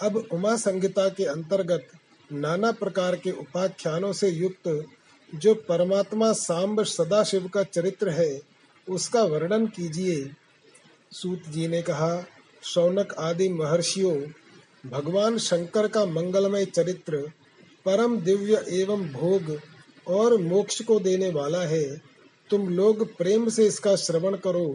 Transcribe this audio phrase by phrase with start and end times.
[0.03, 1.87] अब उमा संगीता के अंतर्गत
[2.31, 4.85] नाना प्रकार के उपाख्यानों से युक्त
[5.35, 8.41] जो परमात्मा सांब सदाशिव का चरित्र है,
[8.89, 10.31] उसका वर्णन कीजिए।
[11.11, 12.25] सूत जी ने कहा,
[12.63, 14.15] शौनक आदि महर्षियों,
[14.89, 17.31] भगवान शंकर का मंगलमय चरित्र
[17.85, 19.59] परम दिव्य एवं भोग
[20.07, 22.16] और मोक्ष को देने वाला है।
[22.49, 24.67] तुम लोग प्रेम से इसका श्रवण करो।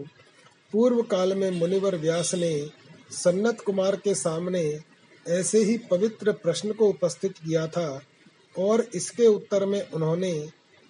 [0.72, 2.54] पूर्व काल में मुनिवर व्यास ने
[3.10, 4.62] सन्नत कुमार के सामने
[5.26, 8.00] ऐसे ही पवित्र प्रश्न को उपस्थित किया था
[8.54, 10.32] और इसके उत्तर में उन्होंने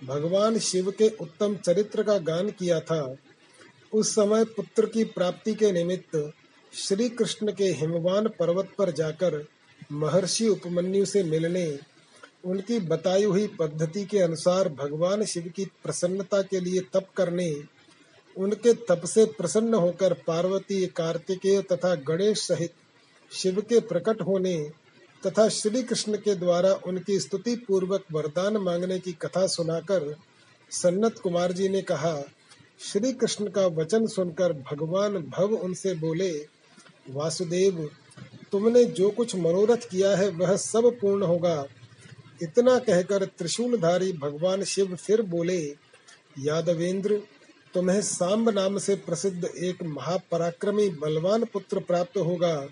[0.05, 3.17] भगवान शिव के उत्तम चरित्र का गान किया था।
[3.93, 6.33] उस समय पुत्र की प्राप्ति के निमित्त
[6.73, 9.45] श्री कृष्ण के हिमवान पर्वत पर जाकर
[9.93, 11.67] महर्षि उपमन्यु से मिलने
[12.45, 17.53] उनकी बताई हुई पद्धति के अनुसार भगवान शिव की प्रसन्नता के लिए तप करने,
[18.37, 22.73] उनके तप से प्रसन्न होकर पार्वती, कार्तिकेय तथा गणेश सहित
[23.33, 24.57] शिव के प्रकट होने
[25.27, 30.15] तथा श्री कृष्ण के द्वारा उनकी स्तुति पूर्वक वरदान मांगने की कथा सुनाकर
[30.71, 32.15] सन्नत कुमार जी ने कहा
[32.81, 36.31] श्री कृष्ण का वचन सुनकर भगवान भव उनसे बोले,
[37.11, 37.89] वासुदेव,
[38.53, 41.65] तुमने जो कुछ मनोरथ किया है वह सब पूर्ण होगा।
[42.41, 45.61] इतना कहकर त्रिशूलधारी भगवान शिव फिर बोले,
[46.39, 47.21] यादवेंद्र,
[47.75, 52.69] तुम्हें सांब नाम से प्रसिद्ध एक महापराक्रमी बलवान पुत्र प्राप्त होगा।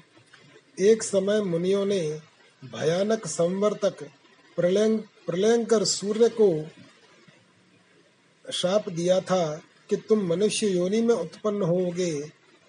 [0.79, 2.01] एक समय मुनियों ने
[2.63, 4.03] भयानक संवर्तक
[4.57, 6.51] प्रलयंकर सूर्य को
[8.53, 12.13] शाप दिया था कि तुम मनुष्य योनि में उत्पन्न होगे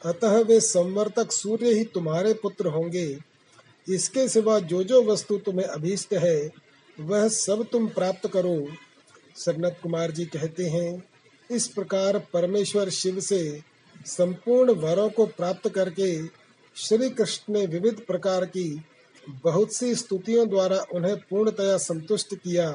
[0.01, 3.19] अतः वे संवर्तक सूर्य ही तुम्हारे पुत्र होंगे।
[3.87, 6.60] इसके सिवा जो जो वस्तु तुम्हें अभीष्ट है
[7.01, 8.67] वह सब तुम प्राप्त करो,
[9.35, 11.03] सन्नत कुमार जी कहते हैं।
[11.49, 13.61] इस प्रकार परमेश्वर शिव से
[14.07, 16.11] संपूर्ण वरों को प्राप्त करके
[16.77, 18.83] श्री कृष्ण ने विविध प्रकार की
[19.43, 22.71] बहुत सी स्तुतियों द्वारा उन्हें पूर्णतया संतुष्ट किया।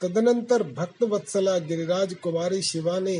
[0.00, 3.18] तदनंतर भक्त वत्सला गिरिराज कुमारी शिवा ने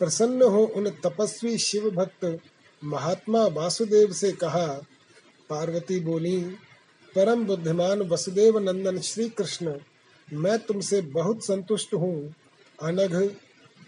[0.00, 2.38] प्रसन्न हो उन तपस्वी शिव भक्त
[2.82, 4.66] महात्मा वासुदेव से कहा,
[5.50, 6.38] पार्वती बोली
[7.16, 9.72] परम बुद्धिमान वसुदेव नंदन श्री कृष्ण
[10.28, 12.34] मैं तुमसे बहुत संतुष्ट हूँ।
[12.78, 13.14] अनघ,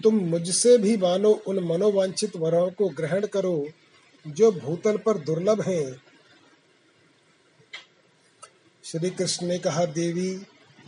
[0.00, 3.66] तुम मुझसे भी मानो उन मनोवांछित वरों को ग्रहण करो,
[4.24, 6.00] जो भूतल पर दुर्लभ हैं।
[8.84, 10.30] श्री कृष्ण ने कहा, देवी,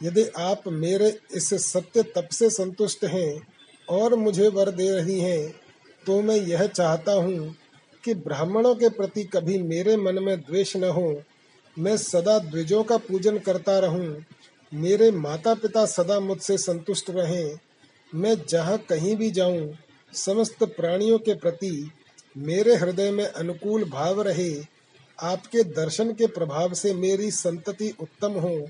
[0.03, 3.41] यदि आप मेरे इस सत्य तप से संतुष्ट हैं
[3.89, 5.51] और मुझे वर दे रही हैं
[6.07, 7.55] तो मैं यह चाहता हूँ
[8.05, 11.23] कि ब्राह्मणों के प्रति कभी मेरे मन में द्वेष न हो।
[11.81, 14.25] मैं सदा द्विजों का पूजन करता रहूँ।
[14.75, 17.59] मेरे माता पिता सदा मुझसे संतुष्ट रहें।
[18.15, 19.75] मैं जहाँ कहीं भी जाऊँ,
[20.13, 21.91] समस्त प्राणियों के प्रति
[22.37, 24.51] मेरे हृदय में अनुकूल भाव रहे।
[25.21, 28.69] आपके दर्शन के प्रभाव से मेरी संतति उत्तम हो।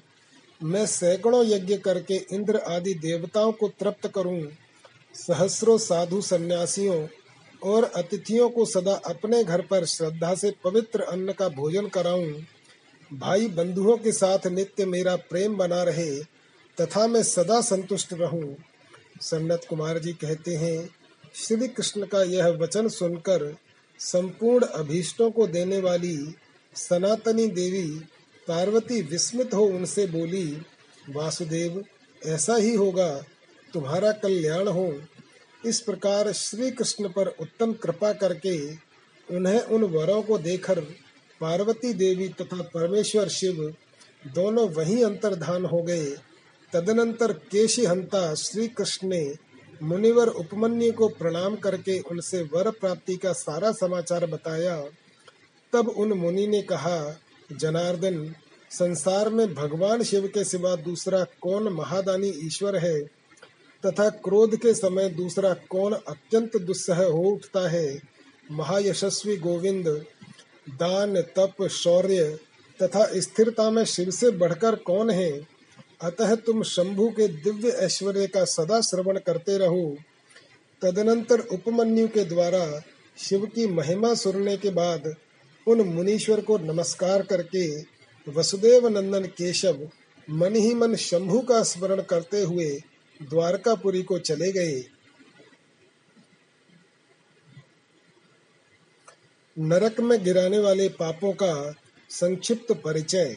[0.63, 4.43] मैं सैकड़ों यज्ञ करके इंद्र आदि देवताओं को तृप्त करूँ।
[5.15, 7.07] सहस्रों साधु सन्यासियों
[7.63, 12.33] और अतिथियों को सदा अपने घर पर श्रद्धा से पवित्र अन्न का भोजन कराऊं।
[13.11, 16.11] भाई बंधुओं के साथ नित्य मेरा प्रेम बना रहे,
[16.79, 18.57] तथा मैं सदा संतुष्ट रहूँ।
[19.21, 20.89] सन्नत कुमार जी कहते हैं
[21.35, 23.55] श्री कृष्ण का यह वचन सुनकर
[24.01, 26.17] संपूर्ण अभीष्टों को देने वाली
[26.77, 27.89] सनातनी देवी
[28.49, 30.47] पार्वती विस्मित हो उनसे बोली,
[31.11, 31.83] वासुदेव,
[32.23, 33.11] ऐसा ही होगा,
[33.75, 34.93] तुम्हारा कल्याण हो।
[35.67, 38.57] इस प्रकार श्री कृष्ण पर उत्तम कृपा करके
[39.29, 40.81] उन्हें उन वरों को देकर
[41.41, 43.75] पार्वती देवी तथा परमेश्वर शिव
[44.35, 46.07] दोनों वहीं अंतर्धान हो गए।
[46.73, 49.35] तदनंतर केशी हंता श्री कृष्ण ने
[49.83, 54.85] मुनिवर उपमन्यु को प्रणाम करके उनसे वर प्राप्ति का सारा समाचार बताया।
[55.73, 57.21] तब उन मुनि ने कहा,
[57.53, 58.35] जनार्दन,
[58.71, 63.01] संसार में भगवान शिव के सिवा दूसरा कौन महादानी ईश्वर है?
[63.87, 68.01] तथा क्रोध के समय दूसरा कौन अत्यंत दुस्सह हो उठता है?
[68.51, 70.05] महायशस्वी गोविंद
[70.69, 72.39] दान, तप, शौर्य
[72.83, 75.47] तथा स्थिरता में शिव से बढ़कर कौन है?
[76.03, 79.97] अतः तुम शंभु के दिव्य ऐश्वर्य का सदा श्रवण करते रहो।
[80.83, 82.83] तदनंतर उपमन्यु के द्वारा
[83.19, 85.15] शिव की महिमा सुनने के बाद
[85.67, 87.81] उन मुनीश्वर को नमस्कार करके
[88.29, 89.89] वसुदेव नंदन केशव
[90.31, 92.83] मन ही मन शंभु का स्मरण करते हुए
[93.23, 94.85] द्वारकापुरी को चले गए।
[99.63, 101.75] नरक में गिराने वाले पापों का
[102.11, 103.37] संक्षिप्त परिचय।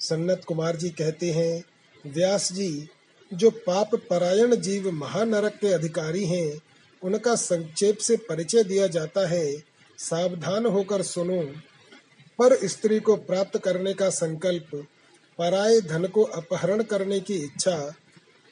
[0.00, 1.64] सन्नत कुमार जी कहते हैं,
[2.06, 2.88] व्यास जी,
[3.34, 6.60] जो पाप परायण जीव महानरक के अधिकारी हैं,
[7.02, 9.62] उनका संक्षेप से परिचय दिया जाता है।
[9.98, 11.42] सावधान होकर सुनो।
[12.38, 14.86] पर स्त्री को प्राप्त करने का संकल्प,
[15.38, 17.94] पराये धन को अपहरण करने की इच्छा,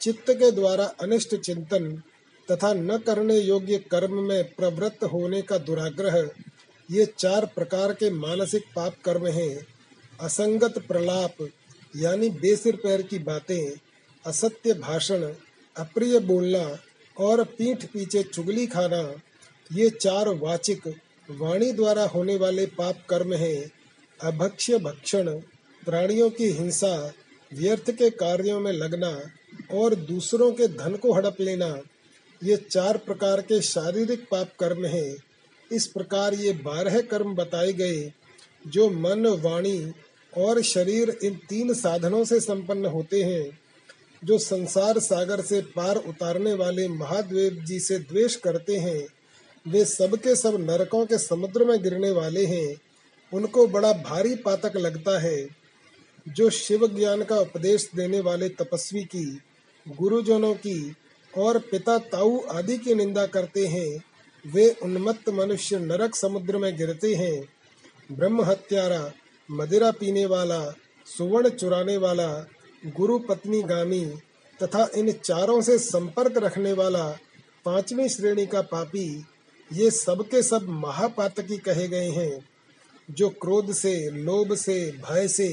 [0.01, 2.03] चित्त के द्वारा अनिष्ट चिंतन
[2.51, 6.31] तथा न करने योग्य कर्म में प्रवृत्त होने का दुराग्रह
[6.91, 9.67] ये चार प्रकार के मानसिक पाप कर्म हैं।
[10.21, 11.49] असंगत प्रलाप,
[11.97, 13.73] यानी बेसिर पैर की बातें,
[14.25, 15.33] असत्य भाषण,
[15.77, 16.79] अप्रिय बोलना
[17.17, 19.15] और पीठ पीछे चुगली खाना,
[19.73, 20.89] ये चार वाचिक,
[21.31, 23.71] वाणी द्वारा होने वाले पाप कर्म हैं।
[24.21, 25.31] अभक्ष्य भक्षण,
[25.83, 27.13] प्राणियों की हिंसा,
[27.53, 29.21] व्यर्थ के कार्यों में लगना
[29.73, 31.79] और दूसरों के धन को हड़प लेना,
[32.45, 35.17] ये चार प्रकार के शारीरिक पाप कर्म हैं।
[35.73, 38.13] इस प्रकार ये बारह कर्म बताए गए,
[38.67, 39.93] जो मन, वाणी
[40.39, 43.59] और शरीर इन तीन साधनों से संपन्न होते हैं,
[44.25, 49.07] जो संसार सागर से पार उतारने वाले महादेव जी से द्वेष करते हैं।
[49.69, 52.77] वे सबके सब नरकों के समुद्र में गिरने वाले हैं।
[53.35, 55.49] उनको बड़ा भारी पातक लगता है।
[56.29, 59.41] जो शिव ज्ञान का उपदेश देने वाले तपस्वी की,
[59.89, 60.95] गुरुजनों की
[61.39, 64.05] और पिता ताऊ आदि की निंदा करते हैं
[64.47, 67.49] वे उन्मत्त मनुष्य नरक समुद्र में गिरते हैं।
[68.13, 69.13] ब्रह्म हत्यारा,
[69.51, 70.61] मदिरा पीने वाला,
[71.07, 72.29] सुवर्ण चुराने वाला,
[72.87, 74.05] गुरु पत्नी गामी
[74.63, 77.05] तथा इन चारों से संपर्क रखने वाला
[77.65, 79.27] पांचवी श्रेणी का पापी
[79.73, 82.49] ये सब के सब महापातकी कहे गए हैं,
[83.11, 85.49] जो क्रोध से, लोभ से, भय से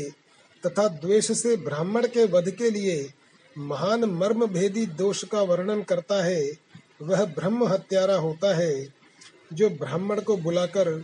[0.63, 3.13] तथा द्वेष से ब्राह्मण के वध के लिए
[3.57, 6.43] महान मर्म भेदी दोष का वर्णन करता है।
[7.01, 8.93] वह ब्रह्म हत्यारा होता है।
[9.53, 11.03] जो ब्राह्मण को बुलाकर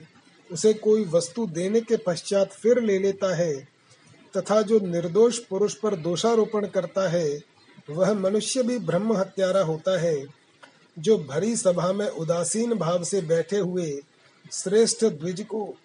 [0.52, 3.68] उसे कोई वस्तु देने के पश्चात फिर ले लेता है,
[4.38, 7.40] तथा जो निर्दोष पुरुष पर दोषारोपण करता है,
[7.90, 10.40] वह मनुष्य भी ब्रह्म हत्यारा होता है।
[11.00, 14.02] जो भरी सभा में उदासीन भाव से बैठे हुए
[14.52, 15.76] श्रेष्ठ द्विज को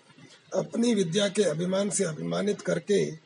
[0.54, 3.16] अपनी विद्या के अभिमान से अभिमानित करके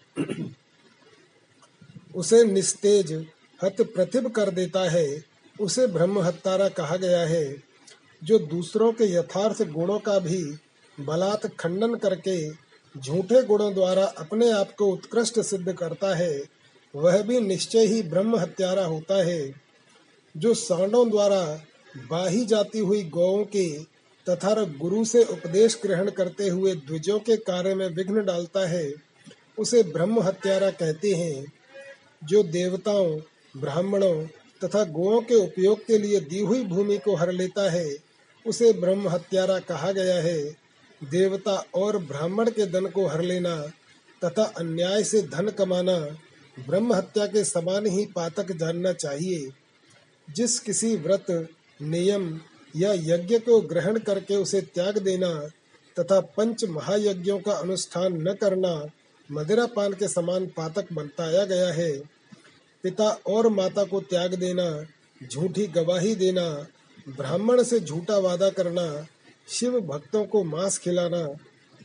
[2.14, 3.26] उसे निस्तेज
[3.64, 5.27] हत प्रतिभ कर देता है
[5.60, 7.56] उसे ब्रह्म हत्यारा कहा गया है,
[8.24, 10.42] जो दूसरों के यथार्थ गुणों का भी
[11.00, 12.50] बलात् खंडन करके
[12.98, 16.42] झूठे गुणों द्वारा अपने आप को उत्कृष्ट सिद्ध करता है,
[16.94, 19.54] वह भी निश्चय ही ब्रह्म हत्यारा होता है।
[20.36, 21.60] जो सांडों द्वारा
[22.10, 23.78] बाही जाती हुई गौओं के
[24.26, 28.92] तथा गुरु से उपदेश ग्रहण करते हुए द्विजों के कार्य में विघ्न डालता है,
[29.58, 31.52] उसे ब्रह्म हत्यारा कहते हैं।
[32.24, 33.20] जो देवताओं,
[33.56, 34.26] ब्राह्मणों
[34.64, 37.96] तथा गौओं के उपयोग के लिए दी हुई भूमि को हर लेता है,
[38.46, 40.42] उसे ब्रह्म हत्यारा कहा गया है।
[41.10, 43.56] देवता और ब्राह्मण के धन को हर लेना
[44.24, 45.98] तथा अन्याय से धन कमाना
[46.66, 49.48] ब्रह्म हत्या के समान ही पातक जानना चाहिए।
[50.30, 51.48] जिस किसी व्रत,
[51.82, 52.40] नियम
[52.76, 55.50] या यज्ञ को ग्रहण करके उसे त्याग देना
[56.00, 58.90] तथा पंच महायज्ञों का अनुष्ठान न करना
[59.32, 62.17] मदिरा पान के समान पातक बताया गया है
[62.82, 64.86] पिता और माता को त्याग देना,
[65.32, 66.66] झूठी गवाही देना,
[67.08, 69.06] ब्राह्मण से झूठा वादा करना,
[69.48, 71.26] शिव भक्तों को मांस खिलाना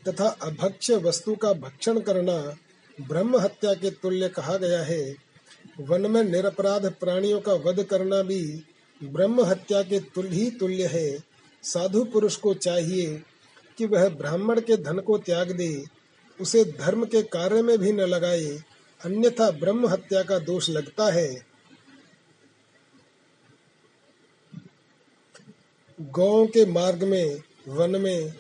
[0.08, 2.58] तथा अभक्ष्य वस्तु का भक्षण करना
[3.02, 5.16] ब्रह्म हत्या के तुल्य कहा गया है।
[5.80, 8.64] वन में निरपराध प्राणियों का वध करना भी
[9.04, 11.24] ब्रह्म हत्या के तुल्य ही तुल्य है।
[11.64, 13.24] साधु पुरुष को चाहिए
[13.78, 15.86] कि वह ब्राह्मण के धन को त्याग दे,
[16.40, 18.64] उसे धर्म के कार्य में भी न लगाए।
[19.06, 21.46] अन्यथा ब्रह्म हत्या का दोष लगता है।
[26.02, 28.32] गाँव के मार्ग में, वन में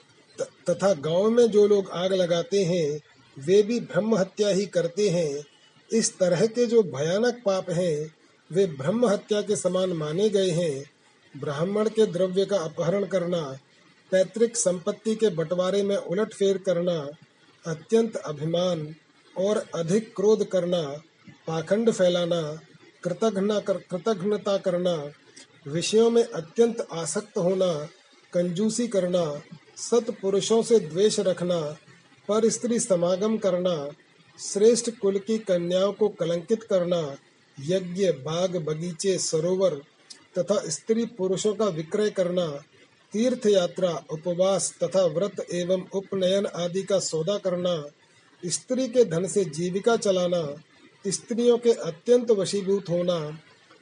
[0.41, 3.00] तथा गाँव में जो लोग आग लगाते हैं,
[3.39, 5.43] वे भी ब्रह्म हत्या ही करते हैं।
[5.91, 8.15] इस तरह के जो भयानक पाप हैं,
[8.51, 10.84] वे ब्रह्म हत्या के समान माने गए हैं।
[11.39, 13.60] ब्राह्मण के द्रव्य का अपहरण करना,
[14.12, 17.10] पैतृक संपत्ति के बंटवारे में उलटफेर करना,
[17.67, 18.96] अत्यंत अभिमान
[19.35, 20.81] और अधिक क्रोध करना
[21.47, 22.41] पाखंड फैलाना
[23.03, 24.95] कृतघ्ना कर, कृतघ्नता करना
[25.67, 27.73] विषयों में अत्यंत आसक्त होना
[28.33, 29.25] कंजूसी करना
[29.79, 31.59] सत पुरुषों से द्वेष रखना
[32.29, 33.75] पर स्त्री समागम करना
[34.39, 37.01] श्रेष्ठ कुल की कन्याओं को कलंकित करना
[37.57, 39.81] यज्ञ बाग बगीचे सरोवर
[40.37, 42.47] तथा स्त्री पुरुषों का विक्रय करना
[43.13, 47.75] तीर्थ यात्रा उपवास तथा व्रत एवं उपनयन आदि का सौदा करना
[48.45, 50.55] स्त्री के धन से जीविका चलाना,
[51.07, 53.38] स्त्रियों के अत्यंत वशीभूत होना,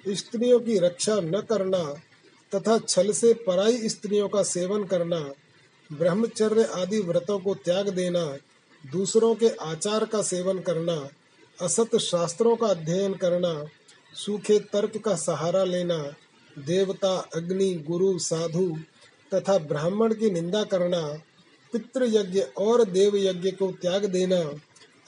[0.08, 1.84] स्त्रियों की रक्षा न करना
[2.56, 5.32] तथा छल से पराई स्त्रियों का सेवन करना,
[5.92, 8.38] ब्रह्मचर्य आदि व्रतों को त्याग देना,
[8.92, 11.10] दूसरों के आचार का सेवन करना,
[11.62, 13.66] असत शास्त्रों का अध्ययन करना,
[14.16, 16.14] सूखे तर्क का सहारा लेना,
[16.60, 18.78] देवता, अग्नि, गुरु, साधु
[19.34, 21.22] तथा ब्राह्मण की निंदा करना
[21.74, 24.54] पितृ यज्ञ और देव यज्ञ को त्याग देना,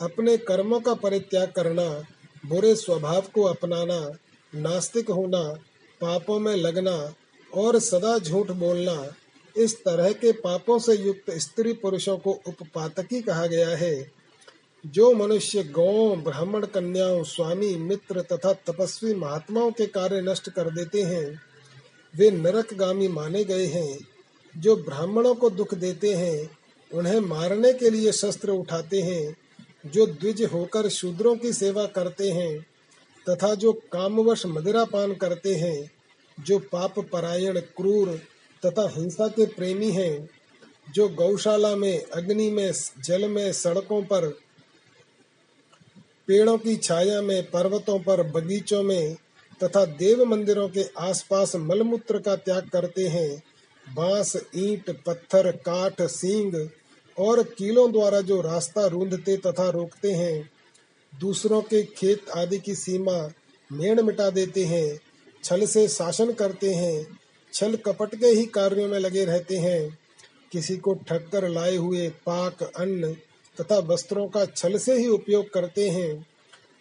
[0.01, 2.03] अपने कर्मों का परित्याग करना,
[2.45, 4.11] बुरे स्वभाव को अपनाना,
[4.55, 5.43] नास्तिक होना,
[6.01, 7.13] पापों में लगना
[7.53, 9.13] और सदा झूठ बोलना,
[9.57, 14.11] इस तरह के पापों से युक्त स्त्री पुरुषों को उपपातकी कहा गया है।
[14.85, 21.01] जो मनुष्य गौ, ब्राह्मण कन्याओं, स्वामी, मित्र तथा तपस्वी महात्माओं के कार्य नष्ट कर देते
[21.01, 21.41] हैं,
[22.15, 24.12] वे नरकगामी माने गए हैं।
[24.57, 26.57] जो ब्राह्मणों को दुख देते हैं,
[26.93, 29.35] उन्हें मारने के लिए शस्त्र उठाते हैं,
[29.85, 32.65] जो द्विज होकर शूद्रों की सेवा करते हैं,
[33.29, 35.91] तथा जो कामवश मदिरा पान करते हैं,
[36.39, 38.21] जो पाप परायण, क्रूर
[38.65, 40.29] तथा हिंसा के प्रेमी हैं,
[40.95, 44.27] जो गौशाला में, अग्नि में, जल में, सड़कों पर,
[46.27, 49.15] पेड़ों की छाया में, पर्वतों पर, बगीचों में,
[49.63, 53.43] तथा देव मंदिरों के आसपास मलमूत्र का त्याग करते हैं
[53.89, 56.69] बाँस, ईंट, पत्थर, काठ, सींग
[57.17, 60.49] और कीलों द्वारा जो रास्ता रूंधते तथा रोकते हैं,
[61.19, 63.31] दूसरों के खेत आदि की सीमा
[63.71, 64.99] मेड़ मिटा देते हैं,
[65.43, 67.19] छल से शासन करते हैं,
[67.53, 69.99] छल कपट के ही कार्यों में लगे रहते हैं।
[70.51, 73.13] किसी को ठक्कर लाए हुए पाक, अन्न
[73.61, 76.27] तथा वस्त्रों का छल से ही उपयोग करते हैं,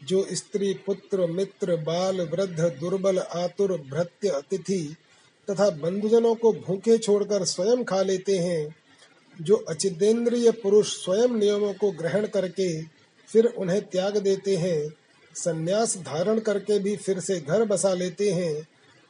[0.05, 4.97] जो स्त्री, पुत्र, मित्र, बाल, वृद्ध, दुर्बल, आतुर, भृत्य, अतिथि
[5.51, 8.75] तथा बंधुजनों को भूखे छोड़कर स्वयं खा लेते हैं,
[9.41, 12.83] जो अचिदेंद्रिय पुरुष स्वयं नियमों को ग्रहण करके
[13.29, 14.95] फिर उन्हें त्याग देते हैं,
[15.35, 18.69] संन्यास धारण करके भी फिर से घर बसा लेते हैं,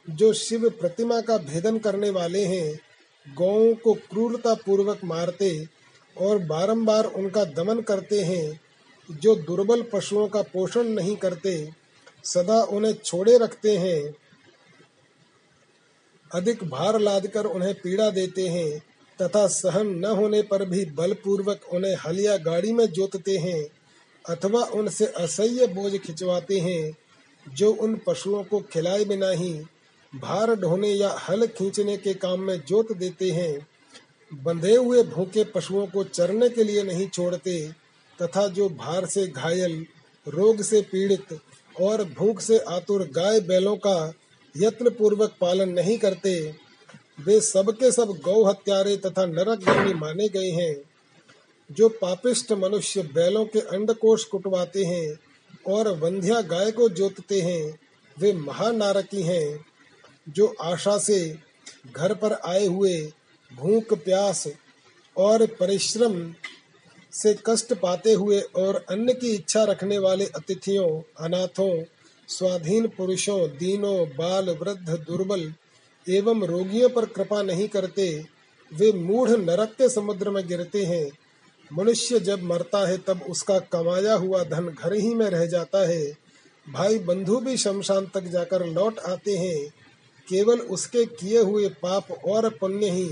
[0.09, 2.79] जो शिव प्रतिमा का भेदन करने वाले हैं,
[3.27, 5.67] गौओं को क्रूरता पूर्वक मारते
[6.17, 8.59] और बारंबार उनका दमन करते हैं,
[9.21, 11.69] जो दुर्बल पशुओं का पोषण नहीं करते,
[12.23, 14.15] सदा उन्हें छोड़े रखते हैं।
[16.33, 18.79] अधिक भार लादकर उन्हें पीड़ा देते हैं,
[19.21, 23.67] तथा सहन न होने पर भी बलपूर्वक उन्हें हलिया गाड़ी में जोतते हैं,
[24.29, 26.97] अथवा उनसे असह्य बोझ खिंचवाते हैं,
[27.53, 29.53] जो उन पशुओं को खिलाए बिना ही
[30.15, 33.67] भार ढोने या हल खींचने के काम में जोत देते हैं।
[34.43, 37.67] बंधे हुए भूखे पशुओं को चरने के लिए नहीं छोड़ते,
[38.21, 39.85] तथा जो भार से घायल,
[40.27, 41.39] रोग से पीड़ित
[41.81, 44.13] और भूख से आतुर गाय बैलों का
[44.55, 46.33] यत्न पूर्वक पालन नहीं करते।
[47.25, 50.75] वे सबके सब गौ हत्यारे तथा नरक माने गए हैं,
[51.69, 55.19] जो पापिष्ट मनुष्य बैलों के अंडकोश कुटवाते हैं
[55.67, 57.79] और वंध्या गाय को जोतते हैं।
[58.17, 59.65] वे महानारकी हैं,
[60.29, 61.19] जो आशा से
[61.95, 63.11] घर पर आए हुए
[63.51, 64.47] भूख, प्यास
[65.17, 66.33] और परिश्रम
[67.13, 71.83] से कष्ट पाते हुए और अन्न की इच्छा रखने वाले अतिथियों, अनाथों
[72.27, 75.53] स्वाधीन पुरुषों, दीनों, बाल, वृद्ध, दुर्बल
[76.09, 78.25] एवं रोगियों पर कृपा नहीं करते,
[78.73, 81.11] वे मूढ़ नरक के समुद्र में गिरते हैं।
[81.73, 86.13] मनुष्य जब मरता है, तब उसका कमाया हुआ धन घर ही में रह जाता है।
[86.73, 89.73] भाई बंधु भी शमशान तक जाकर लौट आते हैं।
[90.29, 93.05] केवल उसके किए हुए पाप और पुण्य ही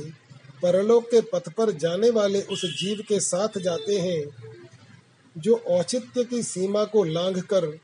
[0.63, 4.25] परलोक के पथ पर जाने वाले उस जीव के साथ जाते हैं,
[5.37, 7.77] जो औचित्य की सीमा को लांघकर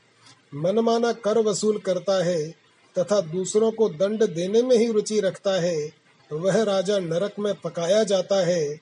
[0.54, 2.48] मनमाना कर वसूल करता है
[2.96, 5.92] तथा दूसरों को दंड देने में ही रुचि रखता है
[6.32, 8.80] वह राजा नरक में पकाया जाता है।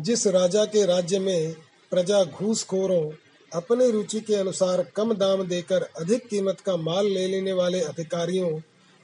[0.00, 1.54] जिस राजा के राज्य में
[1.90, 3.10] प्रजा घूसखोरों
[3.52, 8.58] अपनी रुचि के अनुसार कम दाम देकर अधिक कीमत का माल ले लेने वाले अधिकारियों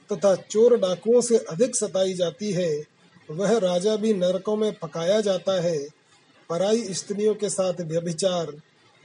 [0.09, 2.83] तथा चोर डाकुओं से अधिक सताई जाती है,
[3.31, 5.77] वह राजा भी नरकों में पकाया जाता है।
[6.49, 8.51] पराई स्त्रियों के साथ व्यभिचार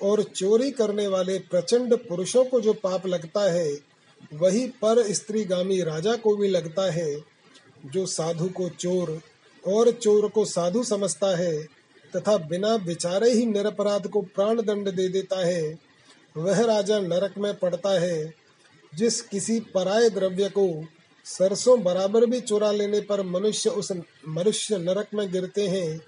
[0.02, 3.78] और चोरी करने वाले प्रचंड पुरुषों को जो पाप लगता है,
[4.34, 7.16] वही पर स्त्रीगामी राजा को भी लगता है,
[7.86, 9.20] जो साधु को चोर
[9.64, 11.62] और चोर को साधु समझता है,
[12.16, 15.78] तथा बिना विचारे ही निरपराध को प्राण दंड दे देता है।
[16.36, 18.34] वह राजा नरक में पड़ता है,
[18.94, 20.84] जिस किसी पराये द्रव्य को
[21.24, 23.92] सरसों बराबर भी चुरा लेने पर मनुष्य उस
[24.28, 26.00] मनुष्य नरक में गिरते हैं,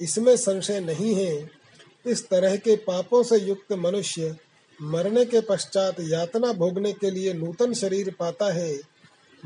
[0.00, 1.61] इसमें संशय नहीं है।
[2.06, 4.36] इस तरह के पापों से युक्त मनुष्य
[4.82, 8.80] मरने के पश्चात यातना भोगने के लिए नूतन शरीर पाता है,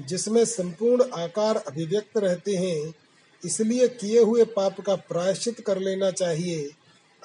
[0.00, 2.94] जिसमें संपूर्ण आकार अभिव्यक्त रहते हैं,
[3.44, 6.70] इसलिए किए हुए पाप का प्रायश्चित कर लेना चाहिए।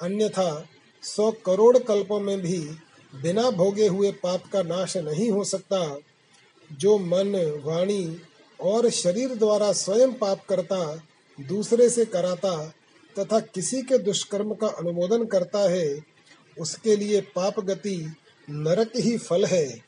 [0.02, 0.66] अन्यथा
[1.02, 2.58] सौ करोड़ कल्पों में भी
[3.22, 5.98] बिना भोगे हुए पाप का नाश नहीं हो सकता।
[6.72, 8.22] जो मन, वाणी
[8.60, 11.02] और शरीर द्वारा स्वयं पाप करता,
[11.40, 12.72] दूसरे से कराता
[13.18, 16.04] तथा किसी के दुष्कर्म का अनुमोदन करता है,
[16.58, 18.16] उसके लिए पाप गति
[18.50, 19.82] नरक ही फल है।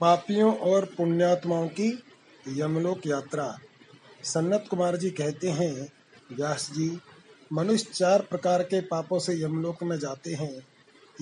[0.00, 2.04] पापियों और पुण्यात्माओं की
[2.48, 3.58] यमलोक यात्रा।
[4.24, 5.92] सन्नत कुमार जी कहते हैं,
[6.32, 6.98] व्यास जी,
[7.52, 10.66] मनुष्य चार प्रकार के पापों से यमलोक में जाते हैं।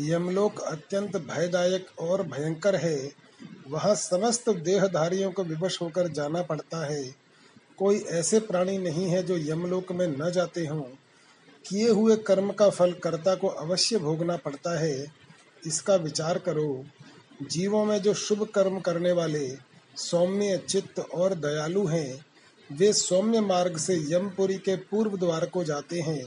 [0.00, 3.12] यमलोक अत्यंत भयदायक और भयंकर है।
[3.68, 7.25] वहाँ समस्त देहधारियों को विवश होकर जाना पड़ता है।
[7.78, 10.82] कोई ऐसे प्राणी नहीं है जो यमलोक में न जाते हों।
[11.68, 15.06] किए हुए कर्म का फल कर्ता को अवश्य भोगना पड़ता है।
[15.66, 16.84] इसका विचार करो,
[17.42, 19.56] जीवों में जो शुभ कर्म करने वाले
[19.96, 22.26] सौम्य चित्त और दयालु हैं,
[22.72, 26.26] वे सौम्य मार्ग से यमपुरी के पूर्व द्वार को जाते हैं।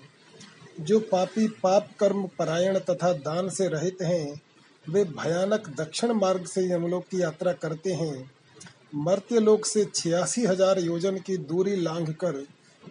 [0.79, 4.41] जो पापी पाप कर्म परायण तथा दान से रहित हैं,
[4.89, 8.31] वे भयानक दक्षिण मार्ग से यमलोक की यात्रा करते हैं।
[8.93, 12.43] मर्त्य लोक से छियासी हज़ार योजन की दूरी लांघ कर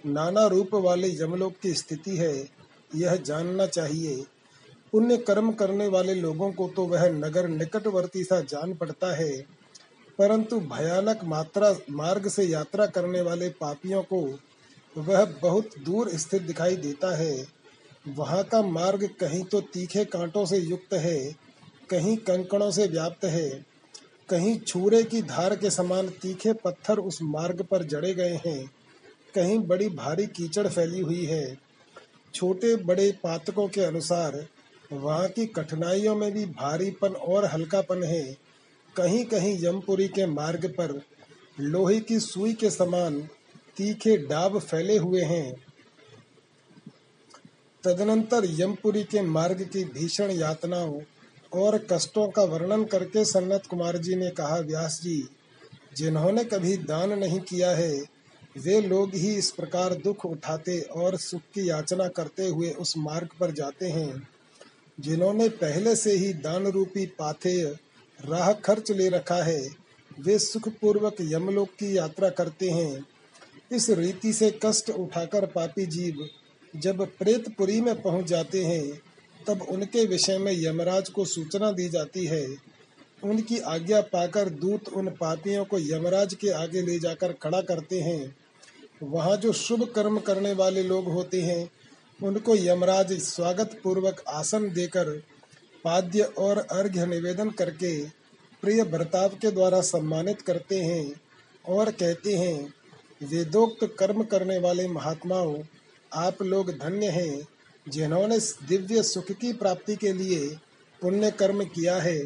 [0.06, 2.34] नाना रूप वाले यमलोक की स्थिति है,
[2.94, 4.24] यह जानना चाहिए।
[4.92, 9.36] पुण्य कर्म करने वाले लोगों को तो वह नगर निकटवर्ती सा जान पड़ता है,
[10.18, 14.20] परंतु भयानक मात्रा, मार्ग से यात्रा करने वाले पापियों को
[14.96, 17.46] वह बहुत दूर स्थित दिखाई देता है।
[18.08, 21.20] वहाँ का मार्ग कहीं तो तीखे कांटों से युक्त है,
[21.90, 23.48] कहीं कंकड़ों से व्याप्त है।
[24.30, 28.70] कहीं छुरे की धार के समान तीखे पत्थर उस मार्ग पर जड़े गए हैं।
[29.34, 31.58] कहीं बड़ी भारी कीचड़ फैली हुई है।
[32.34, 34.46] छोटे बड़े पातकों के अनुसार
[34.92, 38.36] वहाँ की कठिनाइयों में भी भारीपन और हल्कापन है।
[38.96, 41.02] कहीं कहीं यमपुरी के मार्ग पर
[41.60, 43.20] लोहे की सुई के समान
[43.76, 45.56] तीखे डाब फैले हुए हैं।
[47.84, 51.00] तदनंतर यमपुरी के मार्ग की भीषण यातनाओं
[51.52, 55.28] और कष्टों का वर्णन करके सन्नत कुमार जी ने कहा, व्यास जी,
[55.96, 58.04] जिन्होंने कभी दान नहीं किया है,
[58.58, 63.28] वे लोग ही इस प्रकार दुख उठाते और सुख की याचना करते हुए उस मार्ग
[63.40, 64.28] पर जाते हैं,
[65.00, 67.64] जिन्होंने पहले से ही दान रूपी पाथे,
[68.18, 69.68] राह खर्च ले रखा है।
[70.20, 73.06] वे सुख पूर्वक यमलोक की यात्रा करते हैं।
[73.72, 76.28] इस रीति से कष्ट उठाकर पापी जीव
[76.76, 79.00] जब प्रेतपुरी में पहुँच जाते हैं
[79.48, 82.46] तब उनके विषय में यमराज को सूचना दी जाती है।
[83.24, 88.36] उनकी आज्ञा पाकर दूत उन पापियों को यमराज के आगे ले जाकर खड़ा करते हैं।
[89.02, 91.70] वहाँ जो शुभ कर्म करने वाले लोग होते हैं,
[92.22, 95.10] उनको यमराज स्वागत पूर्वक आसन देकर
[95.84, 98.04] पाद्य और अर्घ्य निवेदन करके
[98.62, 101.20] प्रिय बर्ताव के द्वारा सम्मानित करते हैं
[101.68, 102.74] और कहते हैं,
[103.22, 105.58] वेदोक्त कर्म करने वाले महात्माओं,
[106.12, 107.46] आप लोग धन्य हैं।
[107.88, 110.46] जिन्होंने दिव्य सुख की प्राप्ति के लिए
[111.02, 112.18] पुण्य कर्म किया है,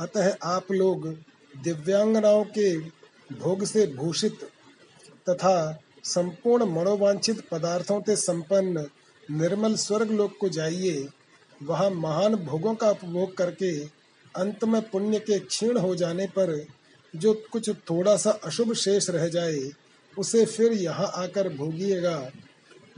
[0.00, 1.08] अतः आप लोग
[1.54, 2.76] दिव्यांगनाओं के
[3.32, 4.38] भोग से भूषित
[5.30, 5.56] तथा
[6.04, 8.86] संपूर्ण मनोवांछित पदार्थों से संपन्न
[9.28, 11.08] निर्मल स्वर्ग लोक को जाइए।
[11.60, 13.72] वहाँ महान भोगों का उपभोग करके
[14.34, 16.60] अंत में पुण्य के क्षीण हो जाने पर
[17.14, 19.70] जो कुछ थोड़ा सा अशुभ शेष रह जाए,
[20.16, 22.18] उसे फिर यहाँ आकर भोगिएगा।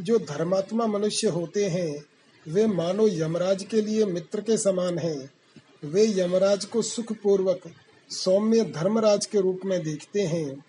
[0.01, 2.05] जो धर्मात्मा मनुष्य होते हैं,
[2.49, 5.31] वे मानो यमराज के लिए मित्र के समान हैं।
[5.85, 7.61] वे यमराज को सुख पूर्वक
[8.11, 10.65] सौम्य धर्मराज के रूप में देखते हैं।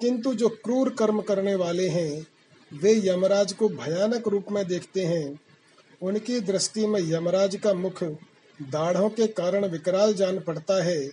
[0.00, 2.26] किंतु जो क्रूर कर्म करने वाले हैं,
[2.82, 5.40] वे यमराज को भयानक रूप में देखते हैं।
[6.02, 8.04] उनकी दृष्टि में यमराज का मुख
[8.62, 11.10] दाढ़ों के कारण विकराल जान पड़ता है।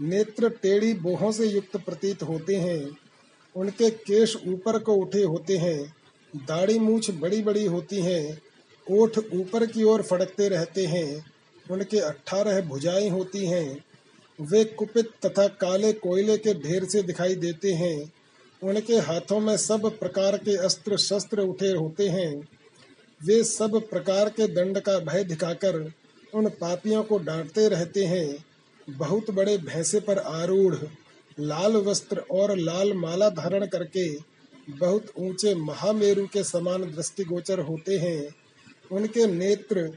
[0.00, 2.96] नेत्र टेढ़ी बोहों से युक्त प्रतीत होते हैं।
[3.56, 5.95] उनके केश ऊपर को उठे होते हैं।
[6.36, 8.42] दाढ़ी मूछ बड़ी बड़ी होती हैं,
[8.90, 11.24] ओठ ऊपर की ओर फड़कते रहते हैं,
[11.70, 13.84] उनके अठारह भुजाएँ होती हैं।
[14.40, 18.12] वे कुपित तथा काले कोयले के ढेर से दिखाई देते हैं।
[18.62, 22.48] उनके हाथों में सब प्रकार के अस्त्र शस्त्र उठे होते हैं।
[23.24, 25.92] वे सब प्रकार के दंड का भय दिखाकर
[26.34, 28.44] उन पापियों को डांटते रहते हैं।
[28.90, 30.74] बहुत बड़े भैंसे पर आरूढ़,
[31.40, 34.35] लाल वस्त्र और लाल माला धारण करके
[34.70, 38.34] बहुत ऊँचे महामेरु के समान दृष्टिगोचर होते हैं।
[38.92, 39.88] उनके नेत्र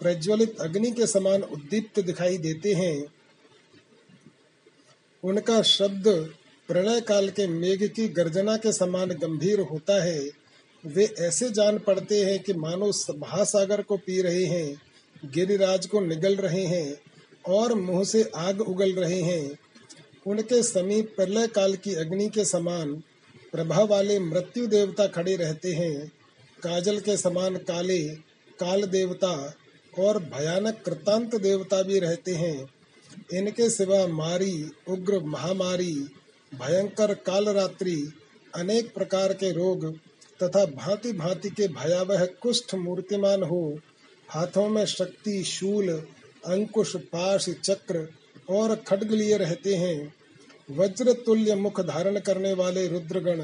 [0.00, 3.06] प्रज्वलित अग्नि के समान उद्दीप्त दिखाई देते हैं।
[5.24, 6.08] उनका शब्द
[6.68, 10.30] प्रलय काल के मेघ की गर्जना के समान गंभीर होता है।
[10.86, 14.82] वे ऐसे जान पड़ते हैं कि मानो महासागर को पी रहे हैं,
[15.24, 16.96] गिरिराज को निगल रहे हैं
[17.48, 19.58] और मुँह से आग उगल रहे हैं।
[20.26, 23.02] उनके समीप प्रलय काल की अग्नि के समान
[23.52, 26.08] प्रभा वाले मृत्यु देवता खड़े रहते हैं।
[26.62, 28.08] काजल के समान काले,
[28.58, 29.54] काल देवता
[29.98, 32.70] और भयानक कृतांत देवता भी रहते हैं।
[33.32, 35.94] इनके सिवा मारी, उग्र महामारी,
[36.54, 38.12] भयंकर काल रात्रि
[38.54, 39.98] अनेक प्रकार के रोग
[40.42, 43.78] तथा भांति भांति के भयावह कुष्ठ मूर्तिमान हो।
[44.28, 46.06] हाथों में शक्ति, शूल,
[46.46, 48.08] अंकुश पाश चक्र
[48.50, 50.14] और खड्ग लिए रहते हैं।
[50.68, 53.42] वज्र तुल्य मुख धारण करने वाले रुद्रगण,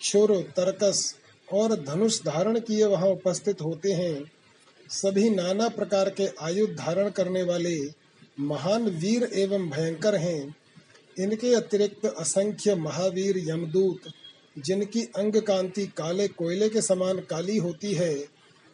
[0.00, 1.14] क्षुर, तरकस
[1.52, 4.32] और धनुष धारण किए वहाँ उपस्थित होते हैं।
[4.88, 7.78] सभी नाना प्रकार के आयुध धारण करने वाले
[8.40, 10.56] महान वीर एवं भयंकर हैं।
[11.18, 14.00] इनके अतिरिक्त असंख्य महावीर यमदूत,
[14.58, 18.14] जिनकी अंग कांति काले कोयले के समान काली होती है,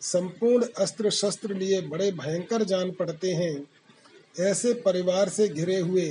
[0.01, 3.67] संपूर्ण अस्त्र शस्त्र लिए बड़े भयंकर जान पड़ते हैं।
[4.41, 6.11] ऐसे परिवार से घिरे हुए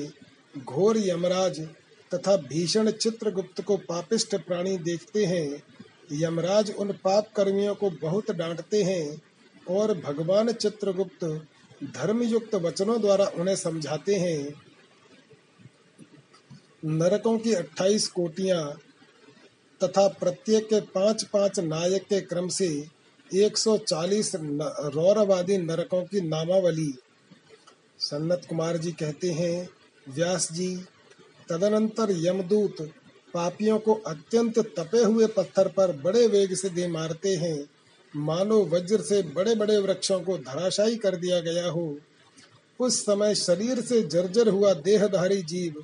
[0.57, 1.59] घोर यमराज
[2.11, 5.63] तथा भीषण चित्रगुप्त को पापिष्ट प्राणी देखते हैं।
[6.11, 9.21] यमराज उन पाप कर्मियों को बहुत डांटते हैं
[9.69, 11.25] और भगवान चित्रगुप्त
[11.83, 14.53] धर्मयुक्त वचनों द्वारा उन्हें समझाते हैं।
[16.85, 18.77] नरकों की अट्ठाईस कोटियाँ
[19.81, 22.67] तथा प्रत्येक के पाँच पाँच नायक के क्रम से
[23.31, 26.93] 140 रौरवादी नरकों की नामावली।
[27.99, 29.69] सन्नत कुमार जी कहते हैं
[30.09, 30.75] व्यास जी,
[31.49, 32.81] तदनंतर यमदूत
[33.33, 37.69] पापियों को अत्यंत तपे हुए पत्थर पर बड़े वेग से दे मारते हैं।
[38.15, 41.97] मानो वज्र से बड़े बड़े वृक्षों को धराशायी कर दिया गया हो।
[42.79, 45.83] उस समय शरीर से जर्जर हुआ देहधारी जीव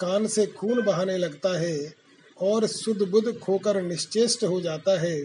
[0.00, 1.94] कान से खून बहाने लगता है
[2.40, 5.20] और शुद्ध बुद्ध खोकर निश्चेष्ट हो जाता है।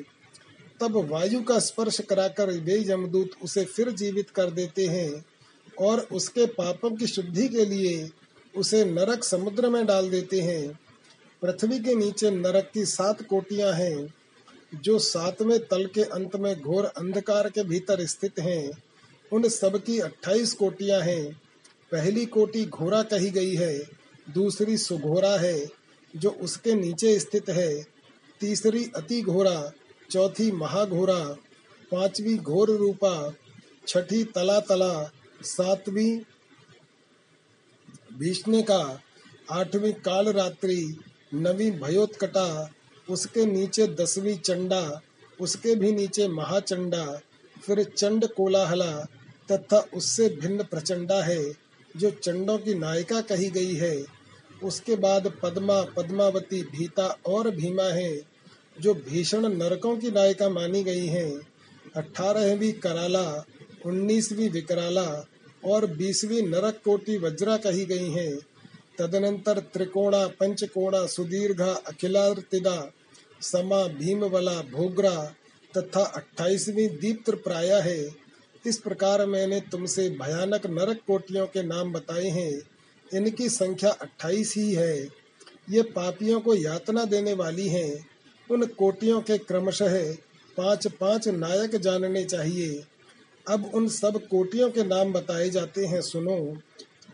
[0.79, 5.25] तब वायु का स्पर्श कराकर वे यमदूत उसे फिर जीवित कर देते हैं
[5.81, 8.09] और उसके पापों की शुद्धि के लिए
[8.57, 10.79] उसे नरक समुद्र में डाल देते हैं।
[11.41, 14.13] पृथ्वी के नीचे नरक की सात कोटियाँ हैं,
[14.75, 18.71] जो सातवें तल के अंत में घोर अंधकार के भीतर स्थित हैं।
[19.31, 21.41] उन सब की अट्ठाईस कोटियाँ हैं।
[21.91, 23.79] पहली कोटि घोरा कही गई है,
[24.33, 25.69] दूसरी सुघोरा है,
[26.15, 27.85] जो उसके नीचे स्थित है।
[28.39, 29.71] तीसरी अति घोरा,
[30.11, 31.37] चौथी महाघोरा,
[31.91, 33.33] पांचवी घोर रूपा,
[33.87, 35.11] छठी तला तला
[35.41, 36.19] सातवीं
[38.19, 39.01] भीष्ण का
[39.51, 40.99] आठवीं काल रात्रि
[41.33, 42.71] नवी भयोत्कटा,
[43.09, 45.01] उसके नीचे दसवीं चंडा,
[45.41, 47.19] उसके भी नीचे महाचंडा,
[47.65, 49.07] फिर चंड कोलाहला
[49.51, 51.51] तथा उससे भिन्न प्रचंडा है,
[51.97, 54.05] जो चंडों की नायिका कही गई है।
[54.63, 58.21] उसके बाद पद्मा, पद्मावती, भीता और भीमा है,
[58.81, 61.41] जो भीषण नरकों की नायिका मानी गई हैं।
[61.95, 63.45] अठारहवीं कराला,
[63.85, 65.25] उन्नीसवीं विकराला
[65.65, 68.37] और बीसवीं नरक कोटि वज्रा कही गई हैं।
[68.97, 72.91] तदनंतर त्रिकोणा, पंचकोणा, सुदीर्घा, अखिलार्तिदा,
[73.41, 75.35] समा भीमवला भोगरा
[75.77, 78.15] तथा अट्ठाईसवीं दीप्त प्राय है।
[78.65, 82.61] इस प्रकार मैंने तुमसे भयानक नरक कोटियों के नाम बताए हैं।
[83.13, 85.03] इनकी संख्या अट्ठाईस ही है।
[85.69, 88.09] ये पापियों को यातना देने वाली हैं।
[88.51, 90.13] उन कोटियों के क्रमशः
[90.57, 92.83] पाँच पाँच नायक जानने चाहिए।
[93.47, 96.57] अब उन सब कोटियों के नाम बताए जाते हैं, सुनो।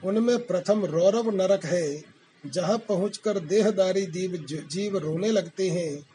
[0.05, 2.03] उनमें प्रथम रौरव नरक है,
[2.43, 4.35] जहाँ पहुंचकर देहदारी जीव
[4.71, 6.05] जीव रोने लगते हैं।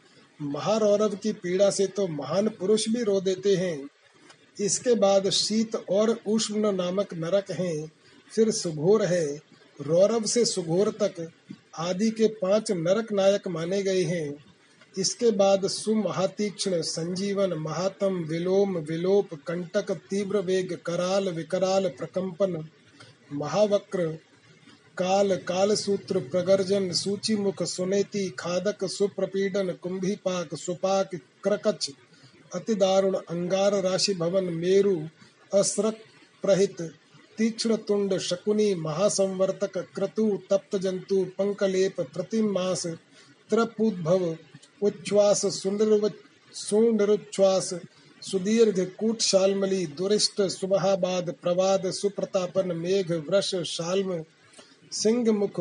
[0.41, 3.89] महारौरव की पीड़ा से तो महान पुरुष भी रो देते हैं।
[4.59, 7.91] इसके बाद शीत और उष्ण नामक नरक हैं,
[8.31, 9.25] फिर सुघोर है।
[9.79, 11.31] रौरव से सुघोर तक
[11.77, 14.33] आदि के पाँच नरक नायक माने गए हैं।
[14.97, 22.63] इसके बाद सुमहातीक्ष्ण, संजीवन, महातम, विलोम, विलोप, कंटक, तीव्र वेग, कराल, विकराल, प्रकंपन,
[23.33, 24.07] महावक्र,
[24.97, 31.89] काल काल सूत्र प्रगर्जन सूची मुख सुनेति, खादक, सुप्रपीडन, कुंभीपाक, सुपाक, क्रकच
[32.55, 34.95] अति दारुण अंगार राशि भवन मेरु
[35.53, 35.97] असृक
[36.43, 36.81] प्रहित
[37.37, 42.85] तीक्ष्ण तुंड शकुनी, महासंवर्तक, क्रतु तप्त जंतु पंकलेप, प्रतिमास,
[43.49, 44.35] त्रपुद्भव
[44.83, 46.09] उच्छ्वास सुंदर
[46.53, 47.73] सुंदरुच्छ्वास
[48.23, 54.23] सुदीर्घ कूट शालमली दुरिष्ट सुबहाबाद प्रवाद सुप्रतापन मेघ वृष शाल्म
[54.93, 55.59] सिंह मुख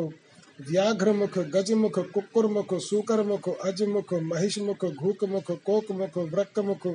[0.63, 5.91] व्याघ्र मुख गज मुख कुकुर मुख सूकर मुख अज मुख महिष मुख घूक मुख कोक
[5.95, 6.87] मुख व्रक मुख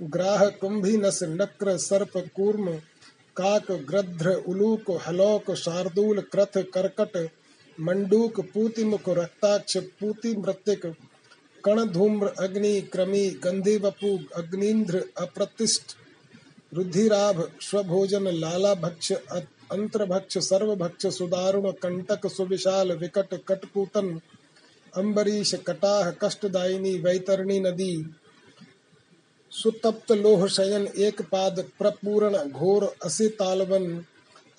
[0.00, 2.70] ग्राह कुंभी नस नक्र सर्प कूर्म
[3.36, 7.16] काक ग्रध्र उलूक हलोक शार्दूल क्रथ करकट
[7.78, 10.86] मंडूक पूति मुख रक्ताक्ष पूति मृतिक
[11.64, 15.96] कण धूम्र अग्नि, क्रमी गंधी वपु अग्निंद्र अप्रतिष्ठ,
[16.74, 24.20] रुधिराभ, स्वभोजन लाला भक्ष अंतर्भक्ष, सर्वभक्ष, सुदारुण, कंटक, सुविशाल, विकट, कटपूतन,
[24.96, 27.92] अम्बरीश, कटाह, कष्टदायिनी, वैतरणी नदी,
[29.52, 34.00] सुतप्त लोह शयन एक पाद प्रपूर्ण, घोर असी तालवन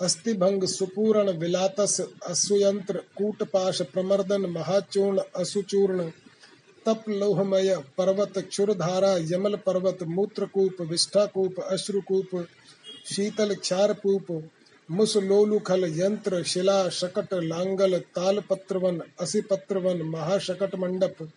[0.02, 6.10] अस्थिभंग, सुपूर्ण, विलातस, असुयंत्र, कूटपाश, प्रमर्दन, महाचूर्ण, असुचूर्ण
[6.86, 12.36] तप लोहमय पर्वत, क्षुरधारा, यमल पर्वत, मूत्रकूप, विष्ठाकूप, अश्रुकूप,
[13.06, 14.32] शीतल क्षारकूप,
[14.90, 21.28] मुसलोलुखल यंत्र, शिला, शकट, लांगल, तालपत्रवन, असिपत्रवन महाशकट मंडप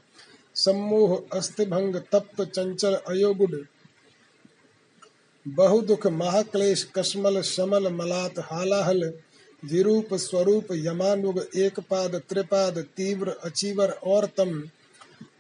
[0.57, 3.57] सम्मोह, अस्थिभंग, तप्त चंचल, अयोगुड,
[5.47, 9.13] बहुदुख, महाक्लेश, कश्मल, शमल, मलात, हालाहल,
[9.63, 14.63] विरूप, स्वरूप, यमानुग एक पाद त्रिपाद, तीव्र, अचीवर और तम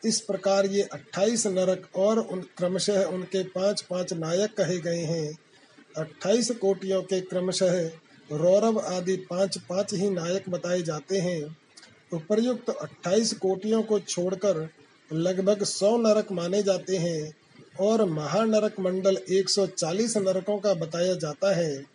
[0.04, 5.38] इस प्रकार ये अट्ठाईस नरक और उन क्रमशः उनके पाँच पाँच नायक कहे गए हैं।
[5.96, 7.90] अट्ठाईस कोटियों के क्रमशः
[8.32, 11.56] रौरव आदि पाँच पाँच ही नायक बताए जाते हैं।
[12.12, 14.68] उपर्युक्त अट्ठाईस कोटियों को छोड़कर
[15.12, 17.32] लगभग सौ नरक माने जाते हैं
[17.80, 21.91] और महानरक मंडल 140 नरकों का बताया जाता है।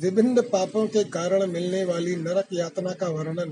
[0.00, 3.50] विभिन्न पापों के कारण मिलने वाली नरक यातना का वर्णन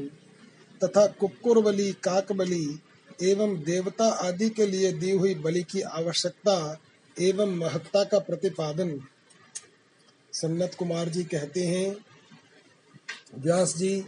[0.85, 2.79] तथा कुकुर बलि काक बलि
[3.23, 6.81] एवं देवता आदि के लिए दी हुई बलि की आवश्यकता
[7.17, 8.99] एवं महत्ता का प्रतिपादन।
[10.33, 11.97] सन्नत कुमार जी कहते हैं,
[13.39, 14.05] व्यास जी,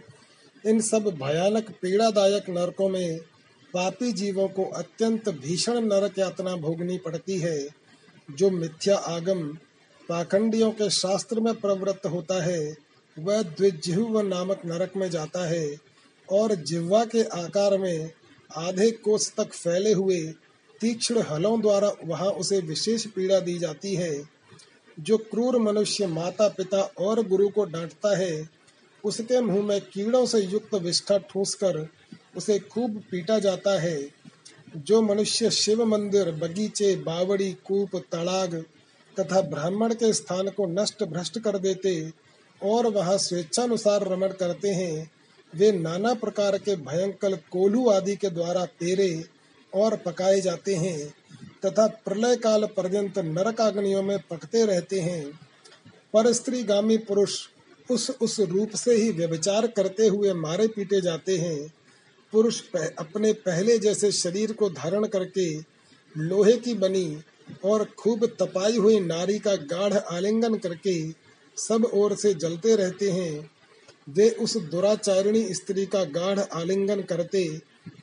[0.65, 3.19] इन सब भयानक, पीड़ादायक नरकों में
[3.75, 7.69] पापी जीवों को अत्यंत भीषण नरक यातना भोगनी पड़ती है,
[8.31, 9.59] जो मिथ्या आगम
[10.11, 12.77] पाखंडियों के शास्त्र में प्रवृत्त होता है,
[13.19, 15.77] वह द्विजिह्व नामक नरक में जाता है
[16.33, 18.11] और जिह्वा के आकार में
[18.57, 20.23] आधे कोस तक फैले हुए
[20.81, 24.29] तीक्ष्ण हलों द्वारा वहाँ उसे विशेष पीड़ा दी जाती है।
[25.01, 28.49] जो क्रूर मनुष्य माता पिता और गुरु को डांटता है,
[29.05, 31.89] उसके मुँह में कीड़ों से युक्त विष्ठा ठूस कर
[32.37, 34.11] उसे खूब पीटा जाता है।
[34.77, 38.65] जो मनुष्य शिव मंदिर, बगीचे, बावड़ी, कूप, तड़ाग
[39.19, 42.13] तथा ब्राह्मण के स्थान को नष्ट भ्रष्ट कर देते
[42.63, 45.11] और वहाँ स्वेच्छानुसार रमण करते हैं
[45.55, 49.25] वे नाना प्रकार के भयंकर कोल्हू आदि के द्वारा तेरे
[49.75, 51.15] और पकाए जाते हैं
[51.67, 55.41] तथा प्रलय काल पर्यंत नरकाग्नियों में पकते रहते हैं।
[56.13, 57.41] पर स्त्री गामी पुरुष
[57.91, 61.73] उस उस रूप से ही व्यभिचार करते हुए मारे पीटे जाते हैं।
[62.33, 65.47] पुरुष पह, अपने पहले जैसे शरीर को धारण करके
[66.19, 67.05] लोहे की बनी
[67.65, 71.11] और खूब तपाई हुई नारी का गाढ़ आलिंगन करके
[71.57, 73.51] सब ओर से जलते रहते हैं।
[74.09, 77.61] वे उस दुराचारिणी स्त्री का गाढ़ आलिंगन करते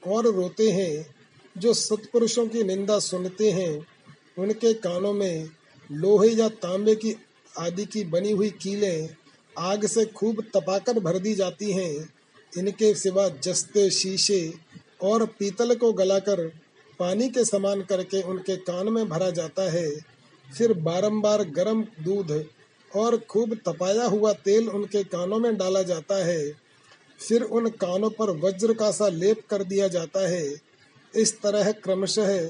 [0.07, 1.15] और रोते हैं,
[1.57, 3.87] जो सत्पुरुषों की निंदा सुनते हैं।
[4.37, 5.49] उनके कानों में
[5.91, 7.15] लोहे या तांबे की
[7.59, 9.09] आदि की बनी हुई कीलें
[9.57, 12.09] आग से खूब तपाकर भर दी जाती हैं।
[12.57, 14.53] इनके सिवा जस्ते शीशे
[15.01, 16.51] और पीतल को गलाकर
[16.99, 19.89] पानी के समान करके उनके कान में भरा जाता है।
[20.57, 22.45] फिर बारंबार गर्म दूध
[22.95, 26.51] और खूब तपाया हुआ तेल उनके कानों में डाला जाता है।
[27.19, 30.55] फिर उन कानों पर वज्र का सा लेप कर दिया जाता है।
[31.15, 32.49] इस तरह क्रमशः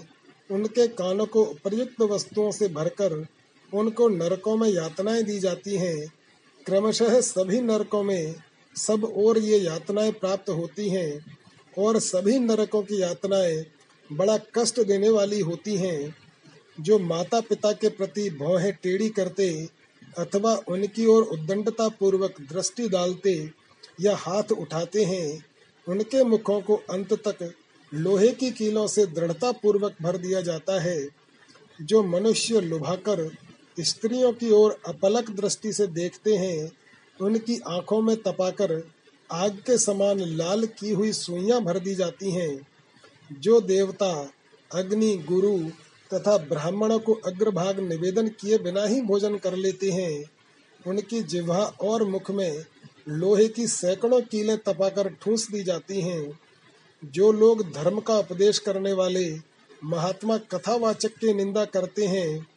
[0.51, 3.25] उनके कानों को उपयुक्त वस्तुओं से भरकर
[3.73, 6.07] उनको नरकों में यातनाएँ दी जाती हैं।
[6.65, 8.35] क्रमशः सभी नरकों में
[8.75, 11.37] सब और ये यातनाएँ प्राप्त होती हैं
[11.77, 13.65] और सभी नरकों की यातनाएँ
[14.13, 16.15] बड़ा कष्ट देने वाली होती हैं,
[16.79, 19.67] जो माता पिता के प्रति भौहें टेढ़ी करते
[20.17, 23.51] अथवा उनकी ओर उद्दंडता पूर्वक दृष्टि डालते
[24.01, 25.45] या हाथ उठाते हैं,
[25.87, 27.53] उनके मुखों को अंत तक
[27.93, 31.07] लोहे की कीलों से दृढ़ता पूर्वक भर दिया जाता है,
[31.81, 33.31] जो मनुष्य लुभाकर
[33.79, 36.71] स्त्रियों की ओर अपलक दृष्टि से देखते हैं,
[37.21, 38.91] उनकी आँखों में तपाकर
[39.31, 42.67] आग के समान लाल की हुई सुइयाँ भर दी जाती हैं।
[43.31, 44.31] जो देवता,
[44.73, 45.57] अग्नि, गुरु
[46.13, 50.23] तथा ब्राह्मणों को अग्रभाग निवेदन किए बिना ही भोजन कर लेते हैं,
[50.87, 52.65] उनकी जिह्वा और मुख में
[53.07, 56.39] लोहे की सैकड़ों कीलें तपाकर ठूस दी जाती हैं।
[57.05, 59.39] जो लोग धर्म का उपदेश करने वाले,
[59.83, 62.47] महात्मा कथावाचक की निंदा करते हैं,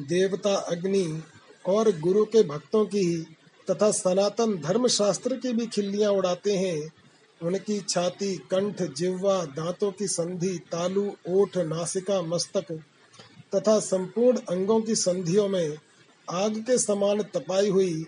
[0.00, 1.22] देवता, अग्नि
[1.66, 3.26] और गुरु के भक्तों की
[3.70, 6.92] तथा सनातन धर्म शास्त्र की भी खिल्लियाँ उड़ाते हैं
[7.42, 12.80] उनकी छाती, कंठ, जिह्वा, दांतों की संधि, तालु, ओठ, नासिका, मस्तक
[13.54, 15.78] तथा संपूर्ण अंगों की संधियों में
[16.30, 18.06] आग के समान तपाई हुई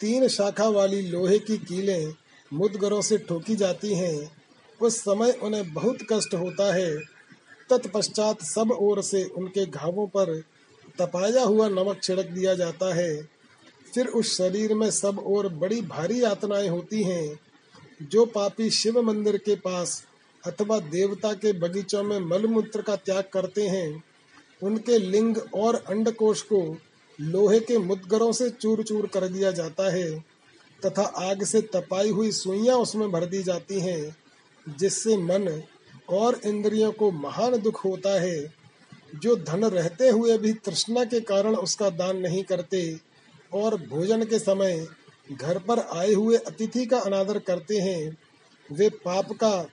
[0.00, 2.14] तीन शाखा वाली लोहे की कीलें
[2.52, 4.36] मुदगरों से ठोकी जाती हैं।
[4.82, 6.96] उस समय उन्हें बहुत कष्ट होता है।
[7.70, 10.42] तत्पश्चात सब ओर से उनके घावों पर
[10.98, 13.22] तपाया हुआ नमक छिड़क दिया जाता है।
[13.94, 17.38] फिर उस शरीर में सब ओर बड़ी भारी यातनाएँ होती हैं।
[18.10, 20.02] जो पापी शिव मंदिर के पास
[20.44, 24.02] अथवा देवता के बगीचों में मलमूत्र का त्याग करते हैं,
[24.62, 26.76] उनके लिंग और अंडकोश को
[27.18, 30.10] लोहे के मुदगरों से चूर चूर कर दिया जाता है
[30.82, 34.16] तथा आग से तपाई हुई सुइयाँ उसमें भर दी जाती हैं,
[34.66, 35.62] जिससे मन
[36.08, 38.52] और इंद्रियों को महान दुख होता है।
[39.14, 42.80] जो धन रहते हुए भी तृष्णा के कारण उसका दान नहीं करते
[43.54, 44.86] और भोजन के समय
[45.32, 48.16] घर पर आए हुए अतिथि का अनादर करते हैं,
[48.72, 49.66] वे पाप का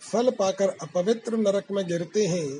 [0.00, 2.58] फल पाकर अपवित्र नरक में गिरते हैं,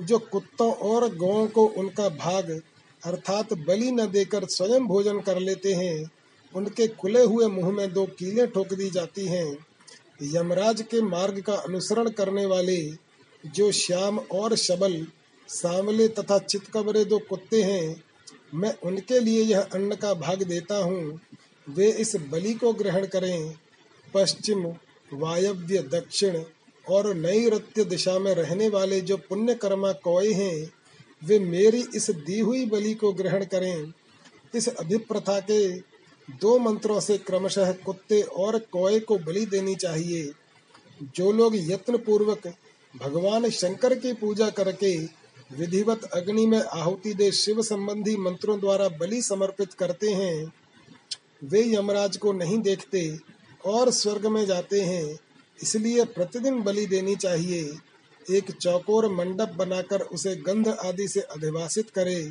[0.00, 2.60] जो कुत्तों और गौं को उनका भाग,
[3.04, 6.10] अर्थात बलि न देकर स्वयं भोजन कर लेते हैं।
[6.54, 9.66] उनके खुले हुए मुँह में दो कीलें ठोक दी जाती हैं।
[10.22, 12.92] यमराज के मार्ग का अनुसरण करने वाले
[13.46, 15.06] जो श्याम और शबल
[15.48, 18.04] सांवले तथा चितकबरे दो कुत्ते हैं
[18.54, 21.20] मैं उनके लिए यह अन्न का भाग देता हूँ।
[21.68, 23.54] वे इस बलि को ग्रहण करें।
[24.14, 24.66] पश्चिम,
[25.12, 26.42] वायव्य, दक्षिण
[26.88, 30.72] और नई रत्य दिशा में रहने वाले जो पुण्य कर्मा कौए हैं,
[31.24, 33.92] वे मेरी इस दी हुई बलि को ग्रहण करें।
[34.54, 35.78] इस अभिप्रथा के
[36.30, 40.32] दो मंत्रों से क्रमशः कुत्ते और कौए को बलि देनी चाहिए।
[41.16, 42.54] जो लोग यत्न पूर्वक
[42.96, 45.21] भगवान शंकर की पूजा करके
[45.52, 50.52] विधिवत अग्नि में आहुति दे शिव संबंधी मंत्रों द्वारा बलि समर्पित करते हैं।
[51.44, 53.18] वे यमराज को नहीं देखते
[53.66, 55.18] और स्वर्ग में जाते हैं,
[55.58, 57.62] इसलिए प्रतिदिन बलि देनी चाहिए।
[58.26, 62.30] एक चौकोर मंडप बनाकर उसे गंध आदि से अधिवासित करे।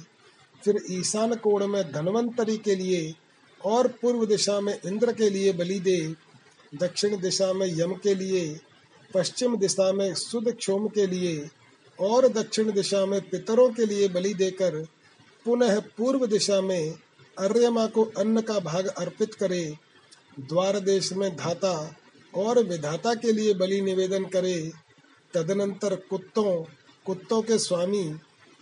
[0.61, 3.13] फिर ईशान कोण में धनवंतरी के लिए
[3.61, 5.97] और पूर्व दिशा में इंद्र के लिए बलि दे।
[6.73, 8.59] दक्षिण दिशा में यम के लिए,
[9.13, 11.49] पश्चिम दिशा में सुद क्षोम के लिए
[12.01, 14.85] और दक्षिण दिशा में पितरों के लिए बलि देकर
[15.45, 16.93] पुनः पूर्व दिशा में
[17.37, 19.77] अर्यमा को अन्न का भाग अर्पित करे,
[20.39, 21.95] द्वार देश में धाता
[22.35, 24.71] और विधाता के लिए बलि निवेदन करे।
[25.33, 26.63] तदनंतर कुत्तों
[27.05, 28.15] कुत्तों के स्वामी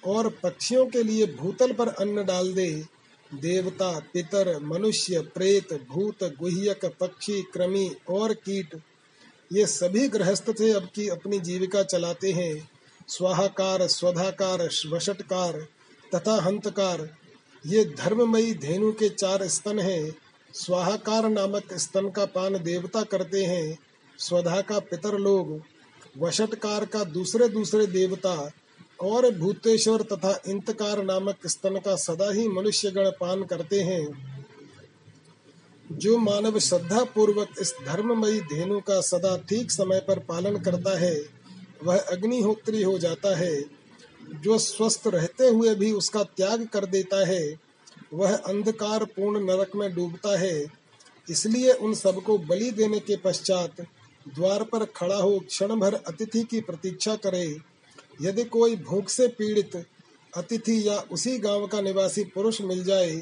[0.04, 2.86] और पक्षियों के लिए भूतल पर अन्न डाल दे।
[3.34, 8.76] देवता, पितर, मनुष्य, प्रेत, भूत, गुह्यक, पक्षी, कृमि और कीट,
[9.54, 12.70] ये सभी गृहस्थ थे अब की अपनी जीविका चलाते हैं।
[13.10, 15.68] स्वाहाकार, स्वधाकार, वशटकार
[16.16, 17.10] तथा हंतकार
[17.66, 20.16] ये धर्ममयी धेनु के चार स्तन हैं।
[20.54, 23.80] स्वाहाकार नामक स्तन का पान देवता करते हैं।
[24.18, 25.62] स्वधा का पितर लोग,
[26.18, 28.52] वशटकार का दूसरे दूसरे देवता,
[29.02, 34.08] और भूतेश्वर तथा इंतकार नामक स्तन का सदा ही मनुष्य गण पान करते हैं।
[35.92, 41.39] जो मानव श्रद्धा पूर्वक इस धर्ममयी धेनु का सदा ठीक समय पर पालन करता है
[41.80, 43.62] वह अग्निहोत्री हो जाता है,
[44.36, 47.56] जो स्वस्थ रहते हुए भी उसका त्याग कर देता है,
[48.14, 50.66] वह अंधकार पूर्ण नरक में डूबता है।
[51.28, 53.82] इसलिए उन सबको बलि देने के पश्चात
[54.26, 57.46] द्वार पर खड़ा हो क्षण भर अतिथि की प्रतीक्षा करे।
[58.22, 59.76] यदि कोई भूख से पीड़ित
[60.34, 63.16] अतिथि या उसी गाँव का निवासी पुरुष मिल जाए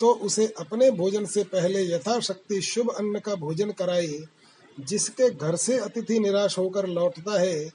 [0.00, 4.18] तो उसे अपने भोजन से पहले यथाशक्ति शुभ अन्न का भोजन कराए,
[4.78, 7.70] जिसके घर से अतिथि निराश होकर लौटता है।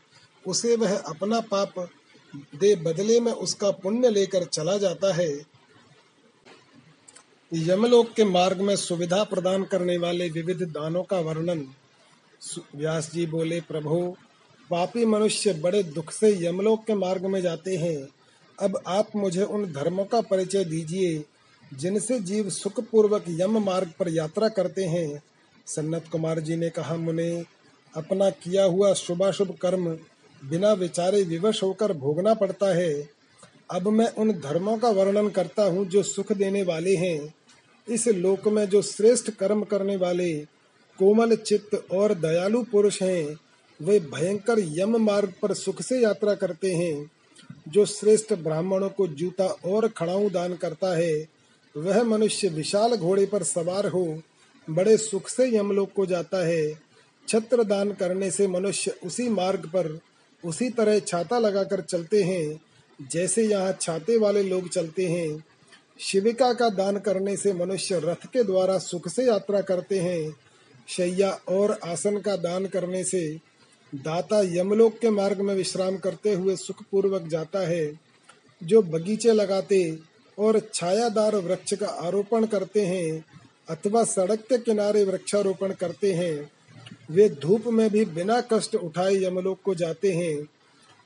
[0.48, 1.90] उसे वह अपना पाप
[2.36, 5.46] दे बदले में उसका पुण्य लेकर चला जाता है।
[7.54, 11.68] यमलोक के मार्ग में सुविधा प्रदान करने वाले विविध दानों का वर्णन।
[12.76, 14.16] व्यास जी बोले, प्रभु,
[14.70, 18.08] पापी मनुष्य बड़े दुख से यमलोक के मार्ग में जाते हैं।
[18.60, 21.24] अब आप मुझे उन धर्मों का परिचय दीजिए,
[21.74, 25.24] जिनसे जीव सुख पूर्वक यम मार्ग पर यात्रा करते हैं।
[25.68, 27.44] सन्नत कुमार जी ने कहा, मुने,
[27.96, 29.98] अपना किया हुआ शुभाशुभ कर्म
[30.50, 33.10] बिना विचारे विवश होकर भोगना पड़ता है।
[33.72, 37.34] अब मैं उन धर्मों का वर्णन करता हूँ जो सुख देने वाले हैं।
[37.90, 40.34] इस लोक में जो श्रेष्ठ कर्म करने वाले,
[41.00, 43.38] कोमल चित्त और दयालु पुरुष हैं,
[43.82, 47.12] वे भयंकर यम मार्ग पर सुख से यात्रा करते हैं।
[47.68, 51.28] जो श्रेष्ठ ब्राह्मणों को जूता और खड़ाऊ दान करता है,
[51.78, 54.22] वह मनुष्य विशाल घोड़े पर सवार हो,
[54.70, 56.74] बड़े सुख से यमलोक को जाता है।
[57.28, 60.00] छत्र दान करने से मनुष्य उसी मार्ग पर
[60.44, 62.60] उसी तरह छाता लगाकर चलते हैं,
[63.12, 65.44] जैसे यहाँ छाते वाले लोग चलते हैं।
[66.00, 70.36] शिविका का दान करने से मनुष्य रथ के द्वारा सुख से यात्रा करते हैं।
[70.88, 73.28] शैया और आसन का दान करने से
[73.94, 77.92] दाता यमलोक के मार्ग में विश्राम करते हुए सुख पूर्वक जाता है।
[78.62, 80.00] जो बगीचे लगाते
[80.38, 83.24] और छायादार वृक्ष का आरोपण करते हैं
[83.70, 86.52] अथवा सड़क के किनारे वृक्षारोपण करते हैं
[87.12, 90.48] वे धूप में भी बिना कष्ट उठाए यमलोक को जाते हैं।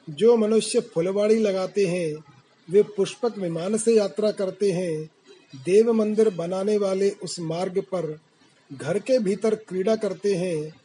[0.10, 2.24] जो मनुष्य फुलवाड़ी लगाते हैं,
[2.70, 5.10] वे पुष्पक विमान से यात्रा करते हैं।
[5.56, 8.20] देव मंदिर बनाने वाले उस मार्ग पर
[8.74, 10.76] घर के भीतर क्रीड़ा करते हैं,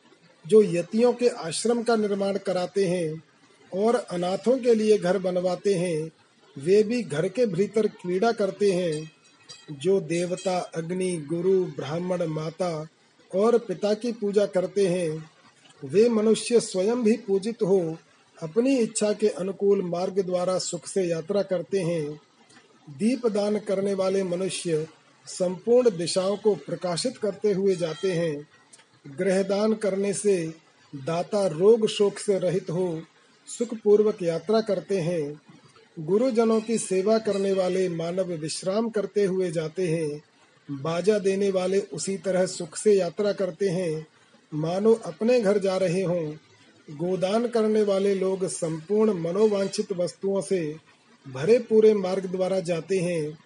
[0.47, 3.23] जो यतियों के आश्रम का निर्माण कराते हैं
[3.75, 6.11] और अनाथों के लिए घर बनवाते हैं।
[6.59, 9.13] वे भी घर के भीतर क्रीड़ा करते हैं।
[9.73, 12.89] जो देवता, अग्नि, गुरु, ब्राह्मण, माता
[13.35, 15.31] और पिता की पूजा करते हैं,
[15.85, 17.97] वे मनुष्य स्वयं भी पूजित हो,
[18.43, 22.21] अपनी इच्छा के अनुकूल मार्ग द्वारा सुख से यात्रा करते हैं।
[22.91, 24.87] दीप दान करने वाले मनुष्य
[25.27, 28.49] संपूर्ण दिशाओं को प्रकाशित करते हुए जाते हैं।
[29.17, 30.55] ग्रहदान करने से
[30.95, 33.03] दाता रोग शोक से रहित हो
[33.47, 35.41] सुख पूर्वक यात्रा करते हैं।
[35.99, 40.23] गुरुजनों की सेवा करने वाले मानव विश्राम करते हुए जाते हैं।
[40.73, 44.07] बाजा देने वाले उसी तरह सुख से यात्रा करते हैं।
[44.55, 46.33] मानो अपने घर जा रहे हों।
[46.91, 50.77] गोदान करने वाले लोग संपूर्ण मनोवांछित वस्तुओं से
[51.29, 53.39] भरे पूरे मार्ग द्वारा जाते हैं।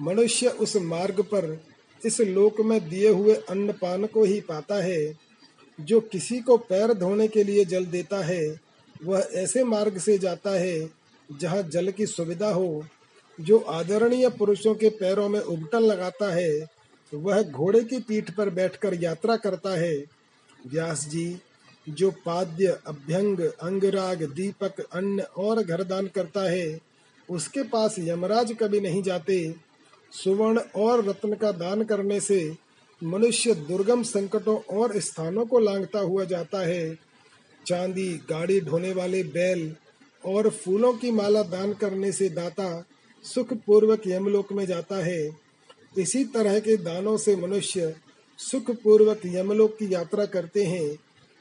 [0.00, 1.64] मनुष्य उस मार्ग पर
[2.06, 5.18] इस लोक में दिए हुए अन्न पान को ही पाता है।
[5.80, 8.60] जो किसी को पैर धोने के लिए जल देता है,
[9.04, 10.90] वह ऐसे मार्ग से जाता है
[11.40, 12.84] जहाँ जल की सुविधा हो।
[13.40, 16.66] जो आदरणीय पुरुषों के पैरों में उबटन लगाता है,
[17.14, 20.04] वह घोड़े की पीठ पर बैठकर यात्रा करता है।
[20.66, 21.38] व्यास जी,
[21.88, 26.80] जो पाद्य, अभ्यंग, अंगराग, दीपक, अन्न और घरदान करता है,
[27.30, 29.54] उसके पास यमराज कभी नहीं जाते।
[30.12, 32.56] सुवर्ण और रत्न का दान करने से
[33.04, 36.98] मनुष्य दुर्गम संकटों और स्थानों को लांघता हुआ जाता है।
[37.66, 39.74] चांदी, गाड़ी ढोने वाले बैल
[40.26, 42.84] और फूलों की माला दान करने से दाता
[43.24, 45.30] सुख पूर्वक यमलोक में जाता है।
[45.98, 47.94] इसी तरह के दानों से मनुष्य
[48.38, 50.96] सुख पूर्वक यमलोक की यात्रा करते हैं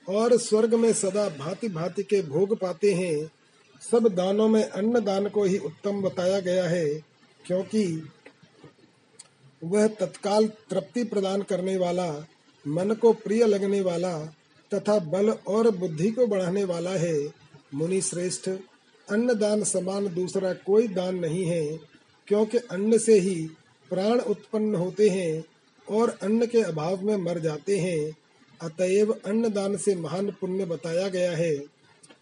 [0.07, 3.29] और स्वर्ग में सदा भांति भांति के भोग पाते हैं।
[3.81, 6.87] सब दानों में अन्न दान को ही उत्तम बताया गया है,
[7.45, 7.85] क्योंकि
[9.61, 12.07] वह तत्काल तृप्ति प्रदान करने वाला,
[12.65, 14.17] मन को प्रिय लगने वाला
[14.71, 17.17] तथा बल और बुद्धि को बढ़ाने वाला है।
[17.73, 18.49] मुनि श्रेष्ठ
[19.11, 21.79] अन्न दान समान दूसरा कोई दान नहीं है,
[22.27, 23.35] क्योंकि अन्न से ही
[23.91, 25.43] प्राण उत्पन्न होते हैं
[25.87, 28.11] और अन्न के अभाव में मर जाते हैं।
[28.61, 31.55] अतएव अन्न दान से महान पुण्य बताया गया है,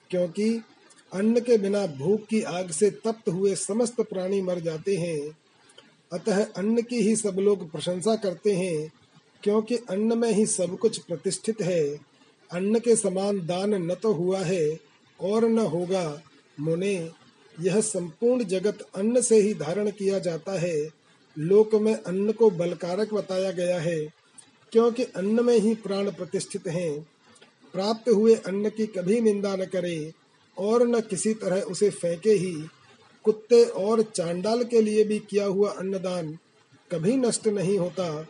[0.10, 0.50] क्योंकि
[1.12, 5.38] अन्न के बिना भूख की आग से तप्त हुए समस्त प्राणी मर जाते हैं।
[6.12, 8.92] अतः अन्न की ही सब लोग प्रशंसा करते हैं,
[9.44, 11.84] क्योंकि अन्न में ही सब कुछ प्रतिष्ठित है।
[12.52, 14.80] अन्न के समान दान न तो हुआ है
[15.20, 16.22] और न होगा
[16.60, 17.12] मुने,
[17.62, 20.90] यह संपूर्ण जगत अन्न से ही धारण किया जाता है।
[21.38, 24.14] लोक में अन्न को बलकारक बताया गया है,
[24.72, 27.08] क्योंकि अन्न में ही प्राण प्रतिष्ठित हैं।
[27.74, 30.14] प्राप्त हुए अन्न की कभी निंदा न करे,
[30.58, 32.54] और न किसी तरह उसे फेंके ही।
[33.24, 36.38] कुत्ते और चांडाल के लिए भी किया हुआ अन्नदान
[36.92, 38.28] कभी नष्ट नहीं होता।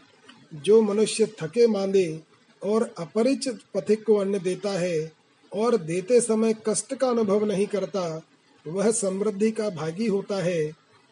[0.54, 2.20] जो मनुष्य थके मांदे
[2.64, 5.19] और अपरिचित पथिक को अन्न देता है
[5.54, 8.22] और देते समय कष्ट का अनुभव नहीं करता,
[8.68, 10.72] वह समृद्धि का भागी होता है।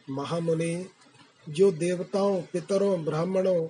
[0.10, 0.86] महामुनि,
[1.50, 3.68] जो देवताओं, पितरों, ब्राह्मणों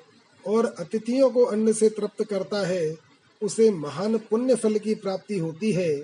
[0.48, 2.98] और अतिथियों को अन्न से तृप्त करता है,
[3.42, 5.98] उसे महान पुण्य फल की प्राप्ति होती है।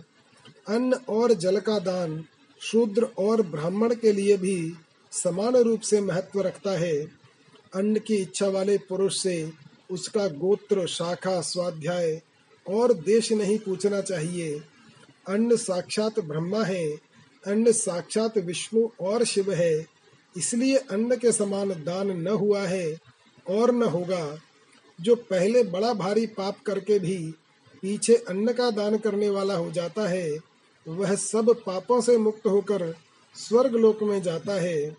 [0.68, 2.24] अन्न और जल का दान
[2.62, 4.74] शूद्र और ब्राह्मण के लिए भी
[5.12, 7.24] समान रूप से महत्व रखता है।
[7.74, 9.52] अन्न की इच्छा वाले पुरुष से
[9.92, 12.22] उसका गोत्र, शाखा, स्वाध्याय
[12.68, 14.62] और देश नहीं पूछना चाहिए।
[15.28, 16.92] अन्न साक्षात ब्रह्मा है,
[17.48, 19.86] अन्न साक्षात विष्णु और शिव है।
[20.38, 22.98] इसलिए अन्न के समान दान न हुआ है
[23.50, 24.40] और न होगा।
[25.02, 27.34] जो पहले बड़ा भारी पाप करके भी
[27.82, 30.38] पीछे अन्न का दान करने वाला हो जाता है,
[30.88, 32.96] वह सब पापों से मुक्त होकर
[33.36, 34.98] स्वर्ग लोक में जाता है।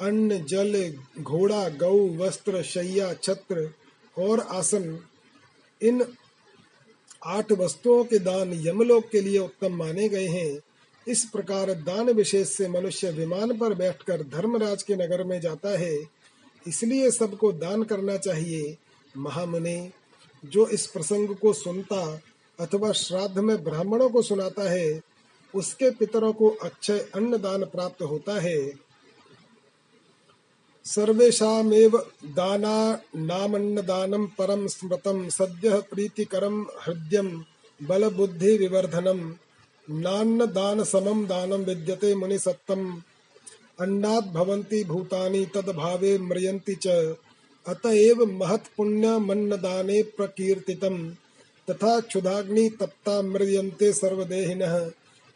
[0.00, 3.70] अन्न, जल, घोड़ा, गौ, वस्त्र, शैया, छत्र
[4.18, 5.00] और आसन,
[5.82, 6.04] इन
[7.24, 10.60] आठ वस्तुओं के दान यमलोक के लिए उत्तम माने गए हैं।
[11.08, 16.04] इस प्रकार दान विशेष से मनुष्य विमान पर बैठकर धर्मराज के नगर में जाता है।
[16.68, 18.76] इसलिए सबको दान करना चाहिए।
[19.16, 19.90] महामुनि,
[20.44, 22.20] जो इस प्रसंग को सुनता
[22.60, 25.00] अथवा श्राद्ध में ब्राह्मणों को सुनाता है,
[25.54, 28.89] उसके पितरों को अक्षय अन्न दान प्राप्त होता है।
[30.84, 37.42] सर्वेषामेव दाना नामन्नदानं परम स्मृतं सद्यः प्रीतिकरं हृद्यं
[37.82, 39.32] बलबुद्धिविवर्धनम्
[39.90, 43.02] नान्न दान विद्यते मुनि सत्तम
[43.80, 46.86] अन्नात् भवन्ति भूतानि, तद्भावे म्रियन्ति च।
[47.66, 51.14] अतएव महत् पुण्य मन्न दाने प्रकीर्तितम।
[51.70, 54.90] तथा क्षुधाग्नि तप्ता म्रियन्ते सर्वदेहिनः।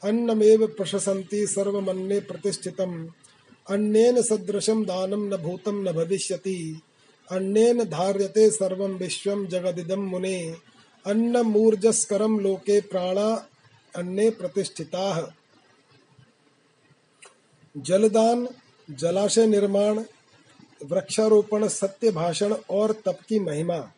[0.05, 3.09] अन्नमेव प्रशसन्ति सर्वमन्ये प्रतिष्ठितम्।
[3.71, 6.81] अन्नेन सदृशं दानं न भूतं न भविष्यति।
[7.31, 10.57] अन्नेन धार्यते सर्वं विश्वं जगदिदं मुने।
[11.07, 13.47] अन्नमूर्जस्करं लोके प्राणा
[13.97, 15.35] अन्य प्रतिष्ठिता।
[17.77, 18.49] जलदान,
[18.91, 20.05] जलाशय निर्माण,
[20.85, 23.93] वृक्षारोपण सत्य भाषण और तप की महिमा।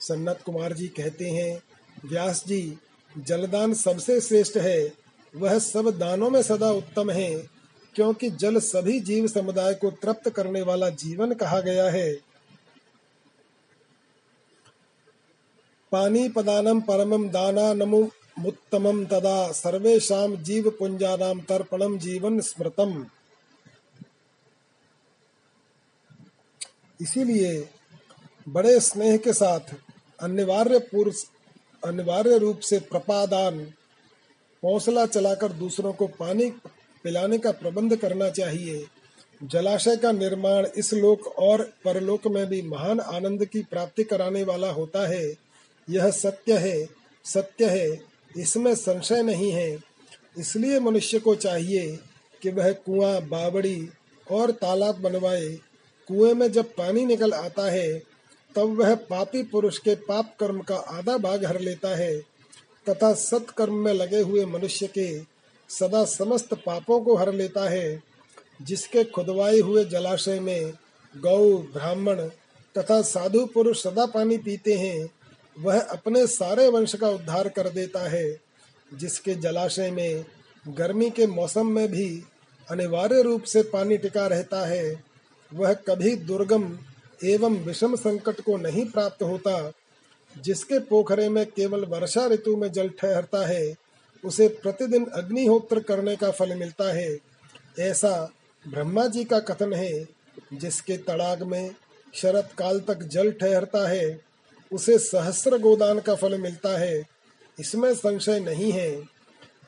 [0.00, 1.62] सन्नत कुमार जी कहते हैं,
[2.04, 2.78] व्यास जी,
[3.18, 4.92] जलदान सबसे श्रेष्ठ है।
[5.36, 7.53] वह सब दानों में सदा उत्तम है।
[7.96, 12.12] क्योंकि जल सभी जीव समुदाय को तृप्त करने वाला जीवन कहा गया है।
[15.92, 18.02] पानी पदानम परमम दाना नमो
[18.38, 23.04] मुत्तमं तदा सर्वेषां जीवपुञ्जानां तर्पणं जीवन स्मृतम।
[27.00, 27.68] इसीलिए
[28.48, 29.74] बड़े स्नेह के साथ
[30.18, 31.12] अनिवार्य पूर्व
[31.82, 33.60] अनिवार्य रूप से प्रपादान,
[34.62, 36.50] हौसला चलाकर दूसरों को पानी
[37.04, 38.84] पिलाने का प्रबंध करना चाहिए।
[39.44, 44.70] जलाशय का निर्माण इस लोक और परलोक में भी महान आनंद की प्राप्ति कराने वाला
[44.70, 45.34] होता है।
[45.90, 46.86] यह सत्य है
[47.24, 48.00] सत्य है,
[48.36, 49.78] इसमें संशय नहीं है।
[50.38, 51.98] इसलिए मनुष्य को चाहिए
[52.42, 53.88] कि वह कुआँ, बावड़ी
[54.30, 55.48] और तालाब बनवाए।
[56.08, 57.98] कुएँ में जब पानी निकल आता है,
[58.56, 62.18] तब वह पापी पुरुष के पाप कर्म का आधा भाग हर लेता है,
[62.88, 65.33] तथा सत्कर्म में लगे हुए मनुष्य के
[65.78, 68.02] सदा समस्त पापों को हर लेता है,
[68.62, 70.72] जिसके खुदवाए हुए जलाशय में
[71.16, 72.20] गौ, ब्राह्मण
[72.74, 75.10] तथा साधु पुरुष सदा पानी पीते हैं,
[75.58, 78.40] वह अपने सारे वंश का उद्धार कर देता है,
[78.94, 80.24] जिसके जलाशय में
[80.68, 82.22] गर्मी के मौसम में भी
[82.70, 85.04] अनिवार्य रूप से पानी टिका रहता है,
[85.52, 86.78] वह कभी दुर्गम
[87.24, 89.72] एवं विषम संकट को नहीं प्राप्त होता,
[90.42, 93.83] जिसके पोखरे में केवल वर्षा ऋतु में जल ठहरता है
[94.24, 97.18] उसे प्रतिदिन अग्निहोत्र करने का फल मिलता है।
[97.78, 98.32] ऐसा
[98.68, 100.04] ब्रह्मा जी का कथन है,
[100.52, 101.74] जिसके तड़ाग में
[102.14, 104.20] शरत काल तक जल ठहरता है,
[104.72, 107.04] उसे सहस्र गोदान का फल मिलता है।
[107.60, 109.02] इसमें संशय नहीं है,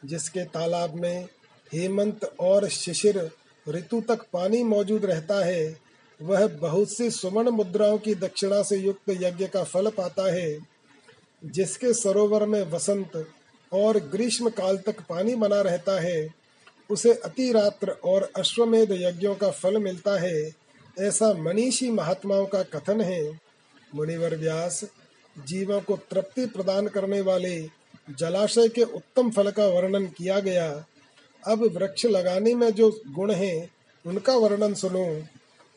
[0.05, 1.29] जिसके तालाब में
[1.75, 3.31] हेमंत और शिशिर
[3.69, 5.77] ऋतु तक पानी मौजूद रहता है,
[6.23, 10.59] वह बहुत सी सुवर्ण मुद्राओं की दक्षिणा से युक्त यज्ञ का फल पाता है,
[11.45, 13.29] जिसके सरोवर में वसंत
[13.73, 16.29] और ग्रीष्म काल तक पानी बना रहता है,
[16.91, 20.53] उसे अति रात्र और अश्वमेध यज्ञों का फल मिलता है,
[20.99, 23.41] ऐसा मनीषी महात्माओं का कथन है।
[23.95, 24.85] मुनिवर व्यास,
[25.45, 27.69] जीवों को तृप्ति प्रदान करने वाले
[28.19, 30.85] जलाशय के उत्तम फल का वर्णन किया गया।
[31.47, 33.71] अब वृक्ष लगाने में जो गुण हैं,
[34.07, 35.23] उनका वर्णन सुनो।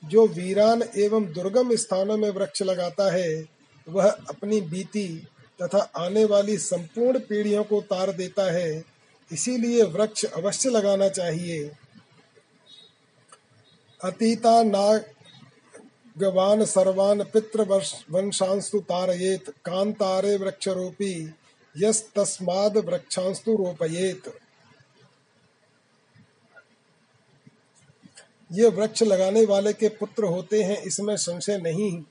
[0.06, 3.46] जो वीरान एवं दुर्गम स्थानों में वृक्ष लगाता है,
[3.90, 5.28] वह अपनी बीती
[5.62, 8.84] तथा आने वाली संपूर्ण पीढ़ियों को तार देता है।
[9.32, 11.72] इसीलिए वृक्ष अवश्य लगाना चाहिए।
[14.04, 17.82] अतीता नागवान सर्वान पितृ
[18.12, 21.34] वंशांस्तु तारयेत, कांतारे वृक्षरोपी,
[21.78, 24.40] यस तस्माद वृक्षांस्तु रोपयेत।
[28.52, 32.04] ये वृक्ष लगाने वाले के पुत्र होते हैं, इसमें संशय नहीं।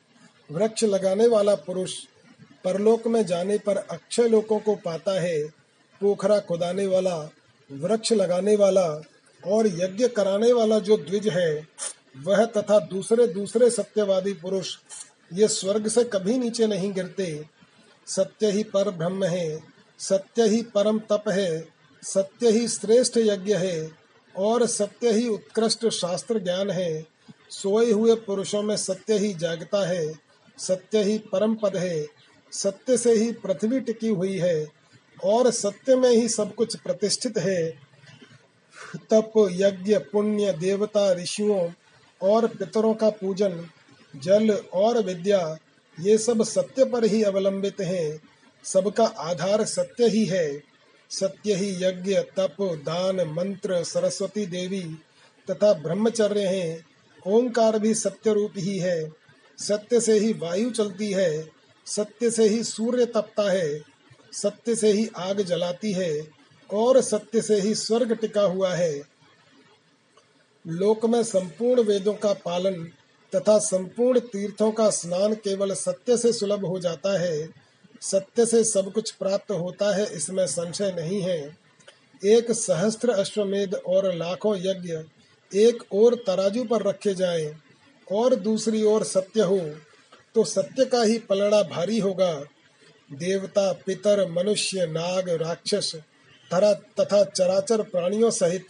[0.51, 1.95] वृक्ष लगाने वाला पुरुष
[2.65, 5.43] परलोक में जाने पर अक्षय लोकों को पाता है,
[6.01, 7.31] पोखरा खुदाने वाला,
[7.73, 8.87] वृक्ष लगाने वाला
[9.47, 11.69] और यज्ञ कराने वाला जो द्विज है,
[12.17, 14.77] वह तथा दूसरे दूसरे सत्यवादी पुरुष,
[15.33, 17.45] ये स्वर्ग से कभी नीचे नहीं गिरते।
[18.07, 19.63] सत्य ही पर ब्रह्म है,
[19.99, 21.69] सत्य ही परम तप है,
[22.03, 23.91] सत्य ही श्रेष्ठ यज्ञ है
[24.37, 27.07] और सत्य ही उत्कृष्ट शास्त्र ज्ञान है।
[27.51, 30.15] सोए हुए पुरुषों में सत्य ही जागता है,
[30.59, 32.18] सत्य ही परम पद है
[32.53, 34.67] सत्य से ही पृथ्वी टिकी हुई है
[35.25, 37.71] और सत्य में ही सब कुछ प्रतिष्ठित है।
[38.97, 41.71] तप, यज्ञ, पुण्य, देवता, ऋषियों
[42.23, 43.67] और पितरों का पूजन,
[44.17, 45.59] जल और विद्या,
[46.01, 48.21] ये सब सत्य पर ही अवलंबित हैं।
[48.65, 50.63] सबका आधार सत्य ही है।
[51.11, 54.83] सत्य ही यज्ञ, तप, दान, मंत्र, सरस्वती देवी
[55.51, 56.87] तथा ब्रह्मचर्य हैं।
[57.27, 59.13] ओंकार भी सत्य रूप ही है।
[59.59, 61.58] सत्य से ही वायु चलती है।
[61.89, 63.81] सत्य से ही सूर्य तपता है,
[64.33, 66.29] सत्य से ही आग जलाती है
[66.71, 69.03] और सत्य से ही स्वर्ग टिका हुआ है।
[70.67, 72.85] लोक में संपूर्ण वेदों का पालन
[73.33, 77.49] तथा संपूर्ण तीर्थों का स्नान केवल सत्य से सुलभ हो जाता है।
[78.01, 81.57] सत्य से सब कुछ प्राप्त होता है, इसमें संशय नहीं है।
[82.25, 84.99] एक सहस्त्र अश्वमेध और लाखों यज्ञ
[85.53, 87.55] एक और तराजू पर रखे जाएँ
[88.13, 89.61] और दूसरी ओर सत्य हो।
[90.39, 92.45] तो सत्य का ही पलड़ा भारी होगा।
[93.13, 95.95] देवता, पितर, मनुष्य, नाग, राक्षस
[96.51, 98.67] तथा तथा चराचर प्राणियों सहित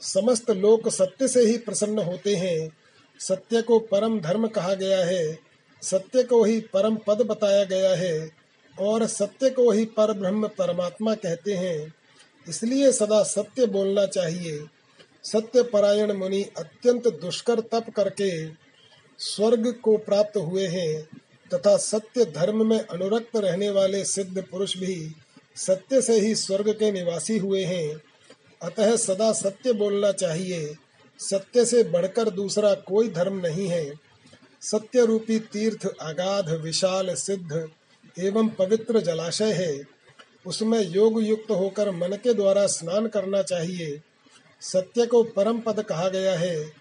[0.00, 2.70] समस्त लोक सत्य से ही प्रसन्न होते हैं।
[3.20, 5.38] सत्य को परम धर्म कहा गया है।
[5.82, 8.30] सत्य को ही परम पद बताया गया है
[8.78, 11.94] और सत्य को ही पर ब्रह्म परमात्मा कहते हैं।
[12.48, 14.64] इसलिए सदा सत्य बोलना चाहिए।
[15.24, 18.67] सत्य परायण मुनि अत्यंत दुष्कर तप करके
[19.18, 21.08] स्वर्ग को प्राप्त हुए हैं
[21.54, 25.12] तथा सत्य धर्म में अनुरक्त रहने वाले सिद्ध पुरुष भी
[25.56, 28.02] सत्य से ही स्वर्ग के निवासी हुए हैं।
[28.62, 30.76] अतः सदा सत्य बोलना चाहिए।
[31.18, 33.92] सत्य से बढ़कर दूसरा कोई धर्म नहीं है।
[34.60, 37.70] सत्य रूपी तीर्थ अगाध विशाल, सिद्ध
[38.18, 39.82] एवं पवित्र जलाशय है।
[40.46, 44.00] उसमें योग युक्त होकर मन के द्वारा स्नान करना चाहिए।
[44.60, 46.72] सत्य को परम पद कहा गया है।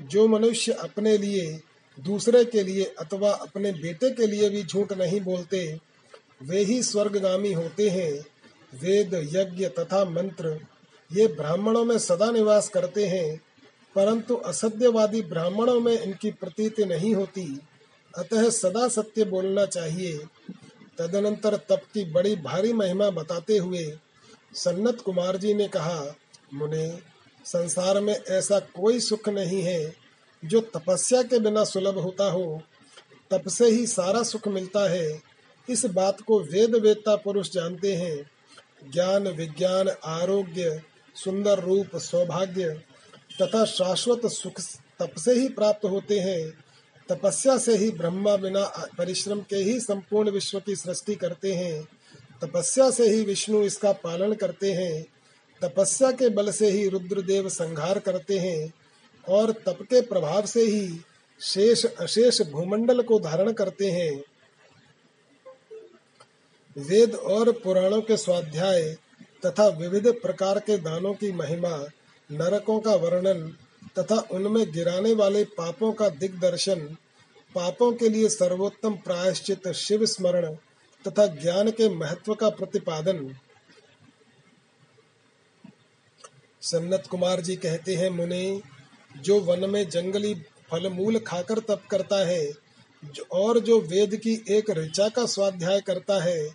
[0.00, 1.60] जो मनुष्य अपने लिए
[2.00, 5.80] दूसरे के लिए अथवा अपने बेटे के लिए भी झूठ नहीं बोलते,
[6.42, 8.12] वे ही स्वर्गगामी होते हैं।
[8.80, 10.60] वेद, यज्ञ तथा मंत्र,
[11.12, 13.40] ये ब्राह्मणों में सदा निवास करते हैं,
[13.94, 17.60] परंतु असत्यवादी ब्राह्मणों में इनकी प्रतीति नहीं होती।
[18.18, 20.18] अतः सदा सत्य बोलना चाहिए।
[20.98, 23.98] तदनंतर तप की बड़ी भारी महिमा बताते हुए
[24.54, 26.14] सन्नत कुमार जी ने कहा,
[26.54, 26.98] मुने,
[27.44, 30.05] संसार में ऐसा कोई सुख नहीं है।
[30.44, 32.62] जो तपस्या के बिना सुलभ होता हो,
[33.30, 35.22] तप से ही सारा सुख मिलता है।
[35.68, 38.30] इस बात को वेद वेदता पुरुष जानते हैं।
[38.92, 40.82] ज्ञान, विज्ञान, आरोग्य,
[41.14, 42.82] सुंदर रूप, सौभाग्य
[43.42, 44.60] तथा शाश्वत सुख
[44.98, 46.64] तप से ही प्राप्त होते हैं।
[47.08, 51.88] तपस्या से ही ब्रह्मा बिना परिश्रम के ही संपूर्ण विश्व की सृष्टि करते हैं।
[52.44, 55.06] तपस्या से ही विष्णु इसका पालन करते हैं।
[55.62, 58.72] तपस्या के बल से ही रुद्रदेव संहार करते हैं।
[59.28, 61.00] और तप के प्रभाव से ही
[61.40, 64.22] शेष, अशेष भूमंडल को धारण करते हैं।
[66.76, 68.96] वेद और पुराणों के स्वाध्याय
[69.46, 71.76] तथा विविध प्रकार के दानों की महिमा,
[72.30, 73.48] नरकों का वर्णन
[73.98, 76.80] तथा उनमें गिराने वाले पापों का दिग्दर्शन,
[77.54, 80.54] पापों के लिए सर्वोत्तम प्रायश्चित शिव स्मरण
[81.04, 83.34] तथा ज्ञान के महत्व का प्रतिपादन।
[86.62, 88.62] सन्नत कुमार जी कहते हैं, मुने
[89.22, 90.34] जो वन में जंगली
[90.70, 92.52] फल मूल खाकर तप करता है
[93.32, 96.46] और जो वेद की एक ऋचा का स्वाध्याय करता है,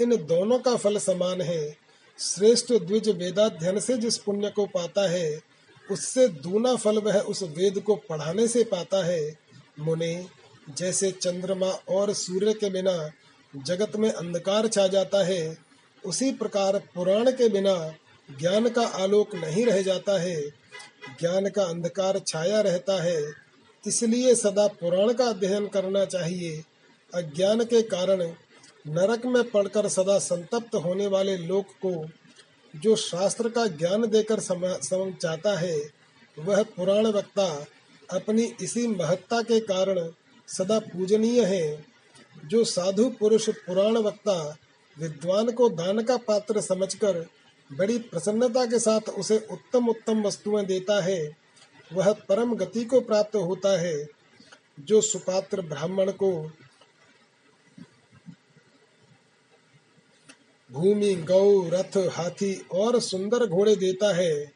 [0.00, 1.76] इन दोनों का फल समान है।
[2.18, 5.40] श्रेष्ठ द्विज वेदाध्यन से जिस पुण्य को पाता है,
[5.90, 9.38] उससे दूना फल वह उस वेद को पढ़ाने से पाता है।
[9.80, 10.26] मुने,
[10.78, 13.10] जैसे चंद्रमा और सूर्य के बिना
[13.56, 15.58] जगत में अंधकार छा जाता है,
[16.04, 17.94] उसी प्रकार पुराण के बिना
[18.38, 20.40] ज्ञान का आलोक नहीं रह जाता है।
[21.02, 23.22] ज्ञान का अंधकार छाया रहता है,
[23.84, 26.62] इसलिए सदा पुराण का अध्ययन करना चाहिए।
[27.12, 28.22] अज्ञान के कारण
[28.88, 31.92] नरक में पढ़कर सदा संतप्त होने वाले लोक को,
[32.74, 34.76] जो शास्त्र का ज्ञान देकर समझ
[35.14, 35.76] चाहता है,
[36.36, 37.46] वह पुराण वक्ता
[38.10, 39.98] अपनी इसी महत्ता के कारण
[40.48, 41.84] सदा पूजनीय है।
[42.46, 44.56] जो साधु पुरुष पुराण वक्ता
[44.96, 47.26] विद्वान को दान का पात्र समझकर
[47.72, 51.36] बड़ी प्रसन्नता के साथ उसे उत्तम उत्तम वस्तुएँ देता है,
[51.92, 54.08] वह परम गति को प्राप्त होता है,
[54.80, 56.50] जो सुपात्र ब्राह्मण को
[60.72, 64.52] भूमि, गौ, रथ, हाथी और सुंदर घोड़े देता है।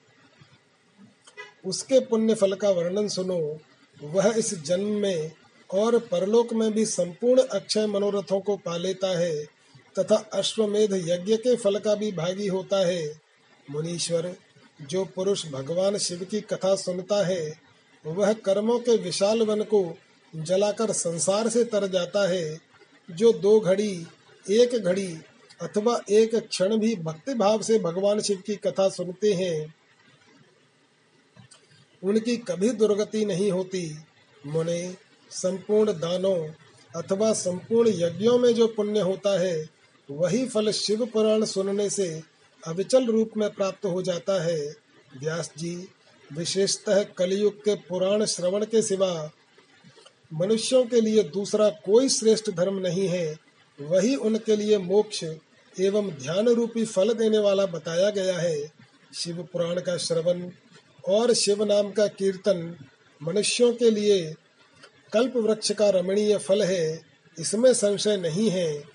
[1.67, 3.59] उसके पुण्य फल का वर्णन सुनो।
[4.05, 5.33] वह इस जन्म में
[5.75, 9.53] और परलोक में भी संपूर्ण अक्षय मनोरथों को पा लेता है।
[9.99, 13.20] तथा अश्वमेध यज्ञ के फल का भी भागी होता है।
[13.70, 14.36] मुनीश्वर,
[14.82, 17.61] जो पुरुष भगवान शिव की कथा सुनता है,
[18.07, 19.95] वह कर्मों के विशाल वन को
[20.36, 22.59] जलाकर संसार से तर जाता है,
[23.11, 24.07] जो दो घड़ी,
[24.51, 25.18] एक घड़ी
[25.62, 29.74] अथवा एक क्षण भी भक्ति भाव से भगवान शिव की कथा सुनते हैं।
[32.05, 33.97] उनकी कभी दुर्गति नहीं होती।
[34.47, 34.97] मुने,
[35.30, 36.49] संपूर्ण दानों
[37.03, 39.74] अथवा संपूर्ण यज्ञों में जो पुण्य होता है
[40.11, 42.22] वही फल शिव पुराण सुनने से
[42.66, 44.68] अविचल रूप में प्राप्त हो जाता है।
[45.20, 45.88] व्यास जी,
[46.32, 49.30] विशेषतः कलयुग के पुराण श्रवण के सिवा
[50.34, 53.38] मनुष्यों के लिए दूसरा कोई श्रेष्ठ धर्म नहीं है।
[53.80, 55.24] वही उनके लिए मोक्ष
[55.80, 58.72] एवं ध्यान रूपी फल देने वाला बताया गया है।
[59.14, 60.50] शिव पुराण का श्रवण
[61.09, 62.76] और शिव नाम का कीर्तन
[63.22, 64.34] मनुष्यों के लिए
[65.12, 67.02] कल्प वृक्ष का रमणीय फल है।
[67.38, 68.93] इसमें संशय नहीं है।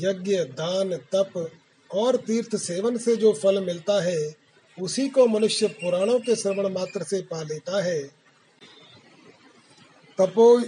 [0.00, 1.50] यज्ञ, दान, तप
[1.94, 4.34] और तीर्थ सेवन से जो फल मिलता है,
[4.80, 8.04] उसी को मनुष्य पुराणों के श्रवण मात्र से पा लेता है।
[10.20, 10.60] तपो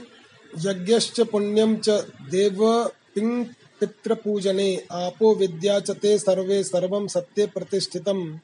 [0.59, 1.89] यज्ञश्च पुण्यम च
[2.31, 2.91] देव
[3.81, 8.39] पितृपूजने, आपो विद्या च सर्वे सर्वं सत्ये प्रतिष्ठितम्।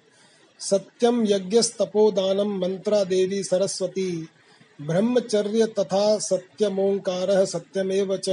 [0.61, 4.29] सत्यम यज्ञस्तपोदानम मंत्रा देवी सरस्वती।
[4.83, 8.29] ब्रह्मचर्य तथा सत्यमोंकार सत्यमेव च।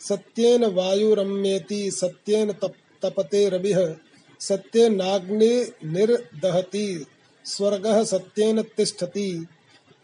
[0.00, 3.94] सत्येन वायुरम्येति सत्येन तप, तपते रविः
[4.40, 7.06] सत्येनाग्नि निर्दहति
[7.44, 9.46] स्वर्गः सत्येन तिष्ठति।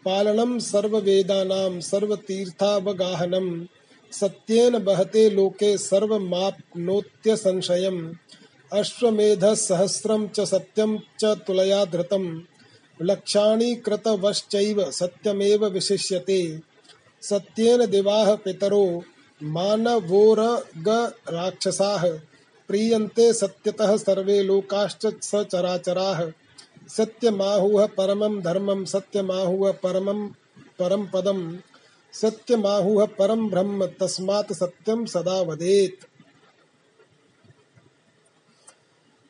[0.05, 3.65] पालनं सर्ववेदानां सर्वतीर्थावगाहनं
[4.11, 8.13] सत्येन बहते लोके सर्वमाप्नोत्य संशयम्
[8.73, 12.39] अश्वमेधः सहस्रं च सत्यं च तुलया धृतम्
[13.01, 16.59] लक्षाणि कृतवश्चैव सत्यमेव विशिष्यते।
[17.21, 19.03] सत्येन दिवाः पितरो
[19.43, 22.19] मानवोरगराक्षसाः
[22.67, 26.31] प्रीयन्ते सत्यतः सर्वे लोकाश्च सचराचराः
[26.87, 30.29] सत्यमाहुः परमं धर्मं सत्यमाहुः परमं
[30.79, 31.59] परम पदम
[32.13, 35.99] सत्यमाहुः परम ब्रह्म, तस्मात् सत्यम सदा वदेत।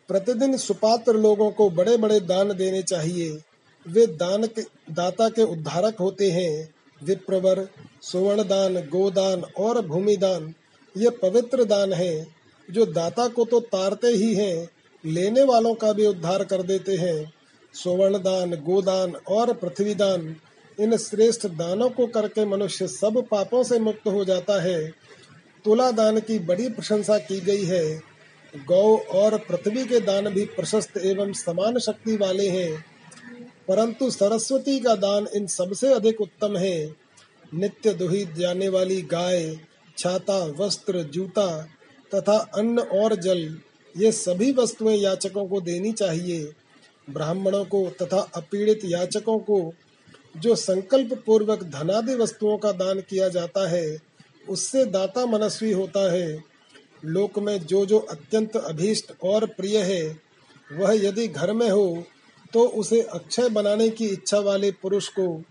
[0.07, 3.41] प्रतिदिन सुपात्र लोगों को बड़े बड़े दान देने चाहिए।
[3.88, 7.70] वे दान के दाता के उद्धारक होते हैं, विप्रवर
[8.11, 10.53] सुवर्ण दान गोदान और भूमि दान
[10.97, 12.27] ये पवित्र दान है,
[12.71, 14.69] जो दाता को तो तारते ही हैं,
[15.05, 17.33] लेने वालों का भी उद्धार कर देते हैं।
[17.73, 20.35] सुवर्ण दान गोदान और पृथ्वी दान
[20.79, 24.87] इन श्रेष्ठ दानों को करके मनुष्य सब पापों से मुक्त हो जाता है।
[25.65, 28.01] तुला दान की बड़ी प्रशंसा की गई है।
[28.67, 32.85] गौ और पृथ्वी के दान भी प्रशस्त एवं समान शक्ति वाले हैं।
[33.67, 37.02] परंतु सरस्वती का दान इन सबसे अधिक उत्तम है।
[37.53, 39.59] नित्य दुहित जाने वाली गाय,
[39.97, 41.47] छाता, वस्त्र, जूता
[42.15, 43.57] तथा अन्न और जल,
[43.97, 46.53] ये सभी वस्तुएँ याचकों को देनी चाहिए।
[47.09, 49.73] ब्राह्मणों को तथा अपीड़ित याचकों को
[50.37, 53.97] जो संकल्प पूर्वक धनादि वस्तुओं का दान किया जाता है,
[54.49, 56.43] उससे दाता मनस्वी होता है।
[57.05, 60.17] लोक में जो जो अत्यंत अभीष्ट और प्रिय है,
[60.73, 62.03] वह यदि घर में हो
[62.53, 65.43] तो उसे अक्षय बनाने की इच्छा वाले पुरुष को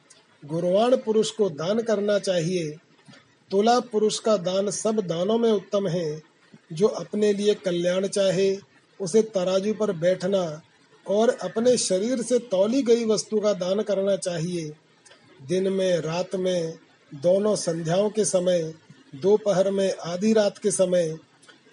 [0.45, 2.77] गुरुवाण पुरुष को दान करना चाहिए।
[3.51, 6.23] तुला पुरुष का दान सब दानों में उत्तम है।
[6.73, 8.59] जो अपने लिए कल्याण चाहे,
[9.01, 10.63] उसे तराजू पर बैठना
[11.09, 14.73] और अपने शरीर से तौली गई वस्तु का दान करना चाहिए।
[15.49, 16.79] दिन में, रात में,
[17.15, 18.75] दोनों संध्याओं के समय,
[19.15, 21.19] दोपहर में, आधी रात के समय,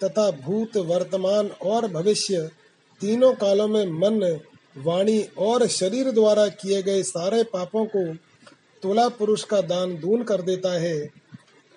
[0.04, 2.50] तथा भूत, वर्तमान और भविष्य,
[3.00, 4.40] तीनों कालों में मन,
[4.76, 8.29] वाणी और शरीर द्वारा किए गए सारे पापों को
[8.82, 11.10] तुला पुरुष का दान दून कर देता है।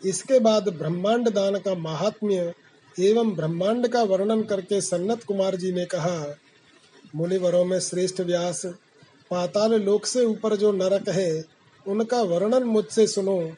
[0.05, 2.53] इसके बाद ब्रह्मांड दान का महात्म्य
[2.99, 6.37] एवं ब्रह्मांड का वर्णन करके सन्नत कुमार जी ने कहा,
[7.15, 8.65] मुनिवरों में श्रेष्ठ व्यास,
[9.31, 11.43] पाताल लोक से ऊपर जो नरक है,
[11.87, 13.51] उनका वर्णन मुझसे सुनो।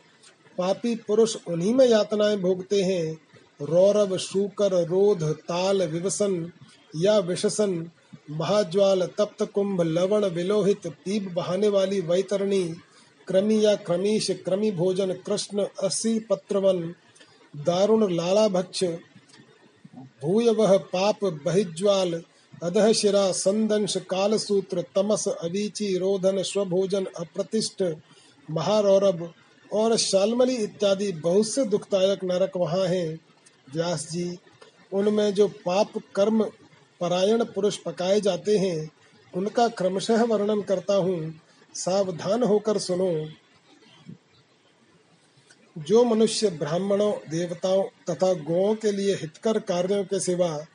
[0.58, 3.18] पापी पुरुष उन्हीं में यातनाएँ भोगते हैं।
[3.62, 6.52] रौरव, शूकर, रोध, ताल, विवसन
[6.96, 7.90] या विशसन
[8.32, 12.76] महाज्वाल, तप्त कुंभ, लवण, विलोहित, पीप बहाने वाली वैतरणी
[13.28, 16.82] क्रमी या क्रमीश क्रमी भोजन कृष्ण असी पत्रवन,
[17.56, 18.84] दारुण लाला भक्ष
[20.24, 22.22] भूय वह पाप बहिज्वाल,
[22.64, 27.84] अधः शिरा संदंश कालसूत्र, तमस अवीची रोधन स्वभोजन अप्रतिष्ठ,
[28.52, 29.34] महारौरभ
[29.74, 33.20] और शालमली इत्यादि बहुत से दुखदायक नरक वहाँ हैं।
[33.76, 34.38] व्यास जी,
[34.94, 36.44] उनमें जो पाप कर्म
[37.02, 38.90] परायण पुरुष पकाए जाते हैं,
[39.34, 41.34] उनका क्रमशः वर्णन करता हूँ।
[41.76, 43.28] सावधान होकर सुनो।
[45.78, 50.66] जो मनुष्य ब्राह्मणों, देवताओं तथा गौओं के लिए हितकर कार्यों के सिवा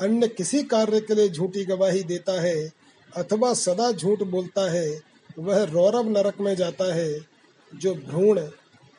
[0.00, 2.72] अन्य किसी कार्य के लिए झूठी गवाही देता है
[3.16, 5.00] अथवा सदा झूठ बोलता है,
[5.38, 7.20] वह रौरव नरक में जाता है।
[7.74, 8.40] जो भ्रूण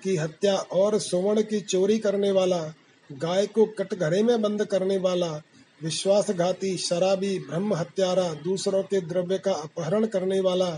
[0.03, 2.74] की हत्या और सुवर्ण की चोरी करने वाला,
[3.12, 5.41] गाय को कटघरे में बंद करने वाला,
[5.84, 10.70] विश्वासघाती, शराबी ब्रह्म हत्यारा दूसरों के द्रव्य का अपहरण करने वाला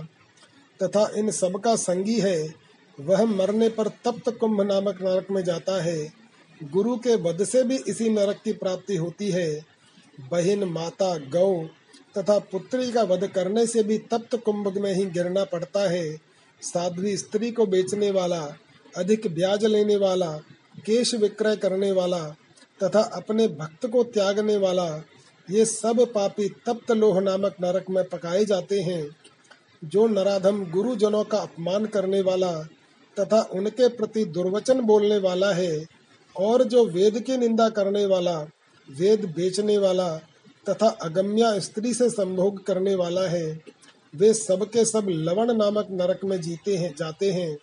[0.83, 2.53] तथा इन सब का संगी है,
[2.99, 6.13] वह मरने पर तप्त कुंभ नामक नरक में जाता है।
[6.63, 9.65] गुरु के वध से भी इसी नरक की प्राप्ति होती है।
[10.31, 11.63] बहन, माता, गौ
[12.17, 16.17] तथा पुत्री का वध करने से भी तप्त कुंभ में ही गिरना पड़ता है।
[16.61, 18.57] साध्वी स्त्री को बेचने वाला,
[18.97, 20.31] अधिक ब्याज लेने वाला,
[20.85, 22.23] केश विक्रय करने वाला
[22.83, 25.03] तथा अपने भक्त को त्यागने वाला,
[25.51, 29.07] ये सब पापी तप्त लोह नामक नरक में पकाए जाते हैं।
[29.83, 32.53] जो नराधम गुरुजनों का अपमान करने वाला
[33.19, 35.85] तथा उनके प्रति दुर्वचन बोलने वाला है
[36.37, 38.39] और जो वेद की निंदा करने वाला,
[38.91, 40.17] वेद बेचने वाला
[40.69, 43.61] तथा अगम्या स्त्री से संभोग करने वाला है,
[44.15, 47.57] वे सबके सब लवण नामक नरक में जीते हैं, जाते हैं।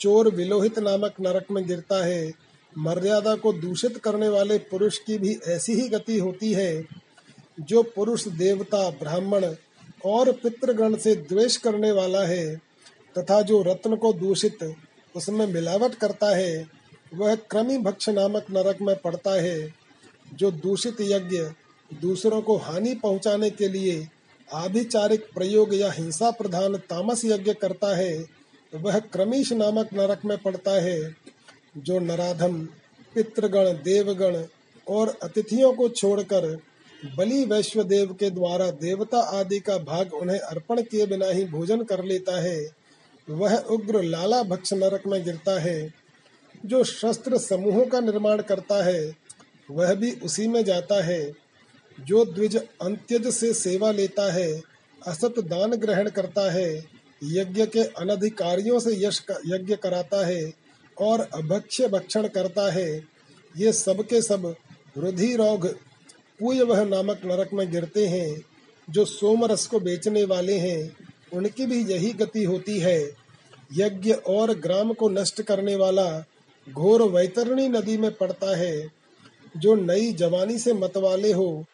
[0.00, 2.32] चोर विलोहित नामक नरक में गिरता है।
[2.78, 6.84] मर्यादा को दूषित करने वाले पुरुष की भी ऐसी ही गति होती है,
[7.60, 9.46] जो पुरुष देवता ब्राह्मण
[10.06, 12.56] और पितृगण से द्वेष करने वाला है
[13.18, 14.74] तथा जो रत्न को दूषित
[15.16, 16.66] उसमें मिलावट करता है,
[17.14, 19.74] वह क्रमी भक्ष नामक नरक में पड़ता है,
[20.34, 21.38] जो दूषित यज्ञ
[22.00, 24.08] दूसरों को हानि पहुँचाने के लिए
[24.54, 28.24] आभिचारिक प्रयोग या हिंसा प्रधान तामस यज्ञ करता है,
[28.74, 31.16] वह क्रमीश नामक नरक में पड़ता है,
[31.78, 32.58] जो नराधम,
[33.14, 34.42] पितृगण, देवगण
[34.86, 36.58] और अतिथियों को छोड़कर
[37.04, 41.82] बलि वैश्व देव के द्वारा देवता आदि का भाग उन्हें अर्पण किए बिना ही भोजन
[41.82, 42.58] कर लेता है।
[43.28, 45.94] वह उग्र लाला भक्ष नरक में गिरता है,
[46.66, 49.12] जो शस्त्र समूहों का निर्माण करता है,
[49.70, 51.32] वह भी उसी में जाता है,
[51.98, 54.62] जो द्विज अंत्यज से सेवा लेता है,
[55.06, 56.84] असत दान ग्रहण करता है,
[57.22, 60.52] यज्ञ के अनधिकारियों से यश यज्ञ कराता है
[60.96, 62.90] और अभक्ष्य भक्षण करता है।
[63.56, 64.54] ये सब के सब
[64.98, 65.66] रुधिरोग
[66.42, 68.42] पूय वह नामक नरक में गिरते हैं,
[68.90, 70.96] जो सोमरस को बेचने वाले हैं,
[71.32, 73.12] उनकी भी यही गति होती है।
[73.72, 76.24] यज्ञ और ग्राम को नष्ट करने वाला
[76.70, 78.92] घोर वैतरणी नदी में पड़ता है।
[79.56, 81.64] जो नई जवानी से मतवाले हो,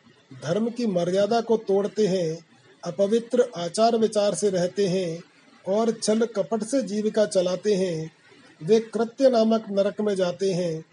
[0.45, 2.47] धर्म की मर्यादा को तोड़ते हैं,
[2.85, 5.23] अपवित्र आचार विचार से रहते हैं
[5.69, 8.11] और छल कपट से जीविका चलाते हैं,
[8.63, 10.85] वे कृत्य नामक नरक में जाते हैं,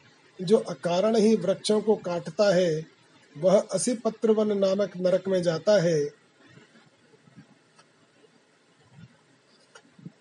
[0.41, 2.94] जो अकारण ही वृक्षों को काटता है।
[3.35, 6.03] वह असी पत्रवन नामक नरक में जाता है।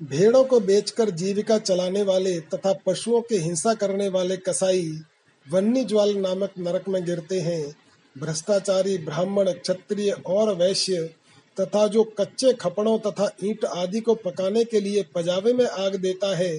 [0.03, 5.01] भेड़ों को बेचकर जीविका चलाने वाले तथा पशुओं की हिंसा करने वाले कसाई
[5.47, 7.75] वन्नी ज्वाल नामक नरक में गिरते हैं।
[8.19, 11.15] भ्रष्टाचारी, ब्राह्मण, क्षत्रिय और वैश्य
[11.61, 16.37] तथा जो कच्चे खपड़ों तथा ईंट आदि को पकाने के लिए पजावे में आग देता
[16.37, 16.55] है,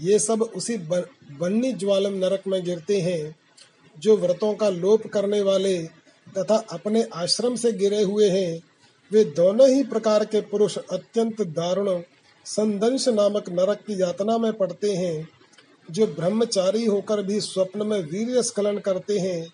[0.00, 3.39] ये सब उसी बन्नी ज्वालम नरक में गिरते हैं।
[4.00, 5.76] जो व्रतों का लोप करने वाले
[6.36, 8.60] तथा अपने आश्रम से गिरे हुए हैं,
[9.10, 12.00] वे दोनों ही प्रकार के पुरुष अत्यंत दारुण
[12.46, 15.28] संदंश नामक नरक की यातना में पड़ते हैं,
[15.88, 19.48] जो ब्रह्मचारी होकर भी स्वप्न में वीर स्खलन करते हैं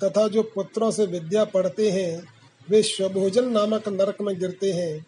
[0.00, 2.22] तथा जो पुत्रों से विद्या पढ़ते हैं,
[2.68, 5.04] वे स्वभोजन नामक नरक में गिरते हैं।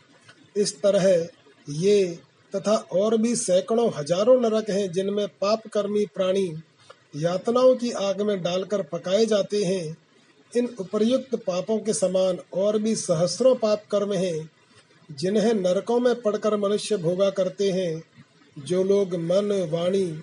[0.56, 1.08] इस तरह
[1.68, 2.18] ये
[2.52, 6.46] तथा और भी सैकड़ों हज़ारों नरक हैं जिनमें पाप कर्मी प्राणी
[7.16, 9.96] यातनाओं की आग में डालकर पकाए जाते हैं।
[10.56, 14.50] इन उपर्युक्त पापों के समान और भी सहस्रों पाप कर्म हैं,
[15.12, 18.04] जिन्हें नरकों में पड़कर मनुष्य भोगा करते हैं।
[18.58, 20.22] जो लोग मन, वाणी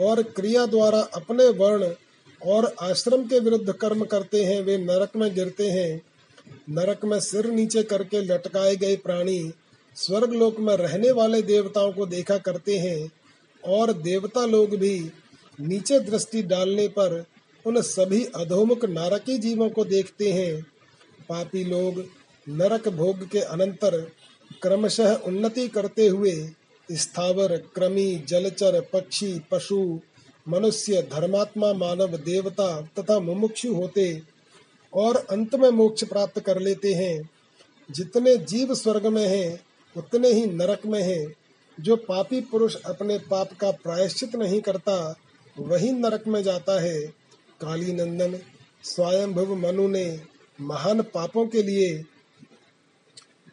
[0.00, 1.94] और क्रिया द्वारा अपने वर्ण
[2.46, 6.02] और आश्रम के विरुद्ध कर्म करते हैं, वे नरक में गिरते हैं।
[6.70, 9.52] नरक में सिर नीचे करके लटकाए गए प्राणी
[9.94, 13.10] स्वर्ग लोक में रहने वाले देवताओं को देखा करते हैं
[13.64, 15.10] और देवता लोग भी
[15.60, 17.24] नीचे दृष्टि डालने पर
[17.66, 20.62] उन सभी अधोमुख नारकी जीवों को देखते हैं।
[21.28, 22.04] पापी लोग
[22.48, 24.10] नरक भोग के अनंतर
[24.62, 26.50] क्रमशः उन्नति करते हुए
[26.92, 30.00] स्थावर क्रमी जलचर, पक्षी, पशु,
[30.48, 34.22] मनुष्य, धर्मात्मा, मानव, देवता तथा मुमुक्षु होते
[34.94, 37.30] और अंत में मोक्ष प्राप्त कर लेते हैं।
[37.90, 39.60] जितने जीव स्वर्ग में हैं,
[39.96, 41.34] उतने ही नरक में हैं।
[41.80, 45.16] जो पापी पुरुष अपने पाप का प्रायश्चित नहीं करता
[45.58, 47.02] वही नरक में जाता है।
[47.60, 48.38] काली नंदन,
[48.82, 50.20] स्वयंभुव मनु ने
[50.60, 52.04] महान पापों के लिए,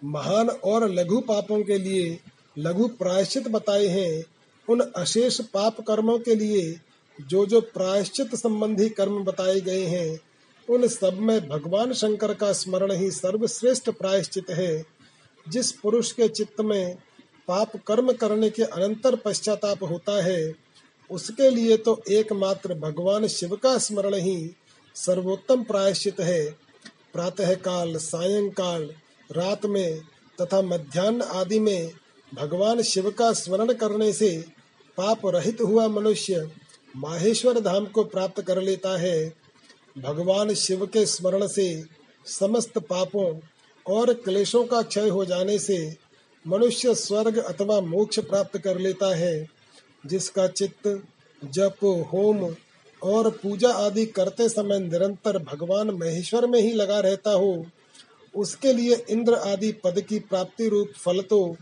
[0.04, 2.20] महान और लघु पापों के लिए
[2.58, 4.24] लघु प्रायश्चित बताए हैं।
[4.70, 6.80] उन अशेष पाप कर्मों के लिए
[7.22, 10.20] जो जो प्रायश्चित संबंधी कर्म बताए गए हैं,
[10.70, 14.86] उन सब में भगवान शंकर का स्मरण ही सर्वश्रेष्ठ प्रायश्चित है।
[15.50, 16.98] जिस पुरुष के चित्त में
[17.48, 20.65] पाप कर्म करने के अनंतर पश्चाताप होता है
[21.12, 24.56] उसके लिए तो एकमात्र भगवान शिव का स्मरण ही
[24.96, 26.46] सर्वोत्तम प्रायश्चित है।
[27.14, 28.94] प्रातः काल सायंकाल,
[29.32, 30.02] रात में
[30.42, 31.92] तथा मध्यान्ह आदि में
[32.36, 34.46] भगवान शिव का स्मरण करने से
[34.98, 36.52] पाप रहित हुआ मनुष्य
[36.96, 39.34] माहेश्वर धाम को प्राप्त कर लेता है।
[39.98, 41.84] भगवान शिव के स्मरण से
[42.26, 43.40] समस्त पापों
[43.86, 45.96] और क्लेशों का क्षय हो जाने से
[46.48, 49.55] मनुष्य स्वर्ग अथवा मोक्ष प्राप्त कर लेता है।
[50.06, 50.88] जिसका चित्त,
[51.42, 52.56] जप, होम
[53.02, 57.66] और पूजा आदि करते समय निरंतर भगवान महेश्वर में ही लगा रहता हो,
[58.36, 61.56] उसके लिए इंद्र आदि पद की प्राप्ति रूप फल तो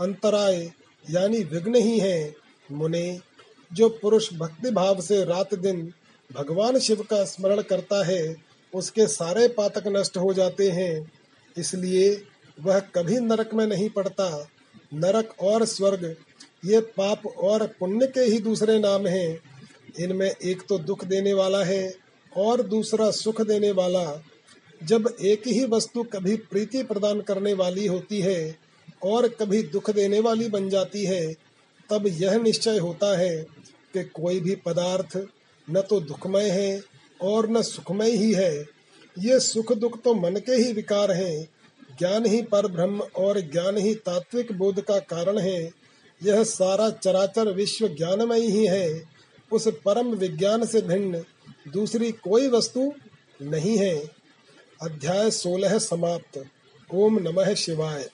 [0.00, 0.72] अंतराय,
[1.10, 2.34] यानी विघ्न ही है।
[2.72, 3.20] मुने,
[3.72, 5.92] जो पुरुष भक्ति भाव से रात दिन
[6.30, 8.36] भगवान शिव का स्मरण करता है,
[8.72, 11.12] उसके सारे पातक नष्ट हो जाते हैं।
[11.56, 12.24] इसलिए
[12.60, 14.48] वह कभी नरक में नहीं पड़ता।
[14.94, 16.14] नरक और स्वर्ग
[16.64, 19.40] ये पाप और पुण्य के ही दूसरे नाम हैं।
[19.98, 21.94] इनमें एक तो दुख देने वाला है
[22.36, 24.22] और दूसरा सुख देने वाला।
[24.82, 28.56] जब एक ही वस्तु कभी प्रीति प्रदान करने वाली होती है
[29.02, 31.32] और कभी दुख देने वाली बन जाती है,
[31.90, 33.36] तब यह निश्चय होता है
[33.94, 35.16] कि कोई भी पदार्थ
[35.70, 36.82] न तो दुखमय है
[37.22, 38.54] और न सुखमय ही है।
[39.18, 41.48] ये सुख दुख तो मन के ही विकार हैं।
[41.98, 45.81] ज्ञान ही पर ब्रह्म और ज्ञान ही तात्विक बोध का कारण है।
[46.22, 49.08] यह सारा चराचर विश्व ज्ञानमय ही है।
[49.52, 51.24] उस परम विज्ञान से भिन्न
[51.72, 52.92] दूसरी कोई वस्तु
[53.42, 54.10] नहीं है।
[54.82, 56.44] अध्याय सोलह समाप्त।
[56.94, 58.10] ओम नमः शिवाय।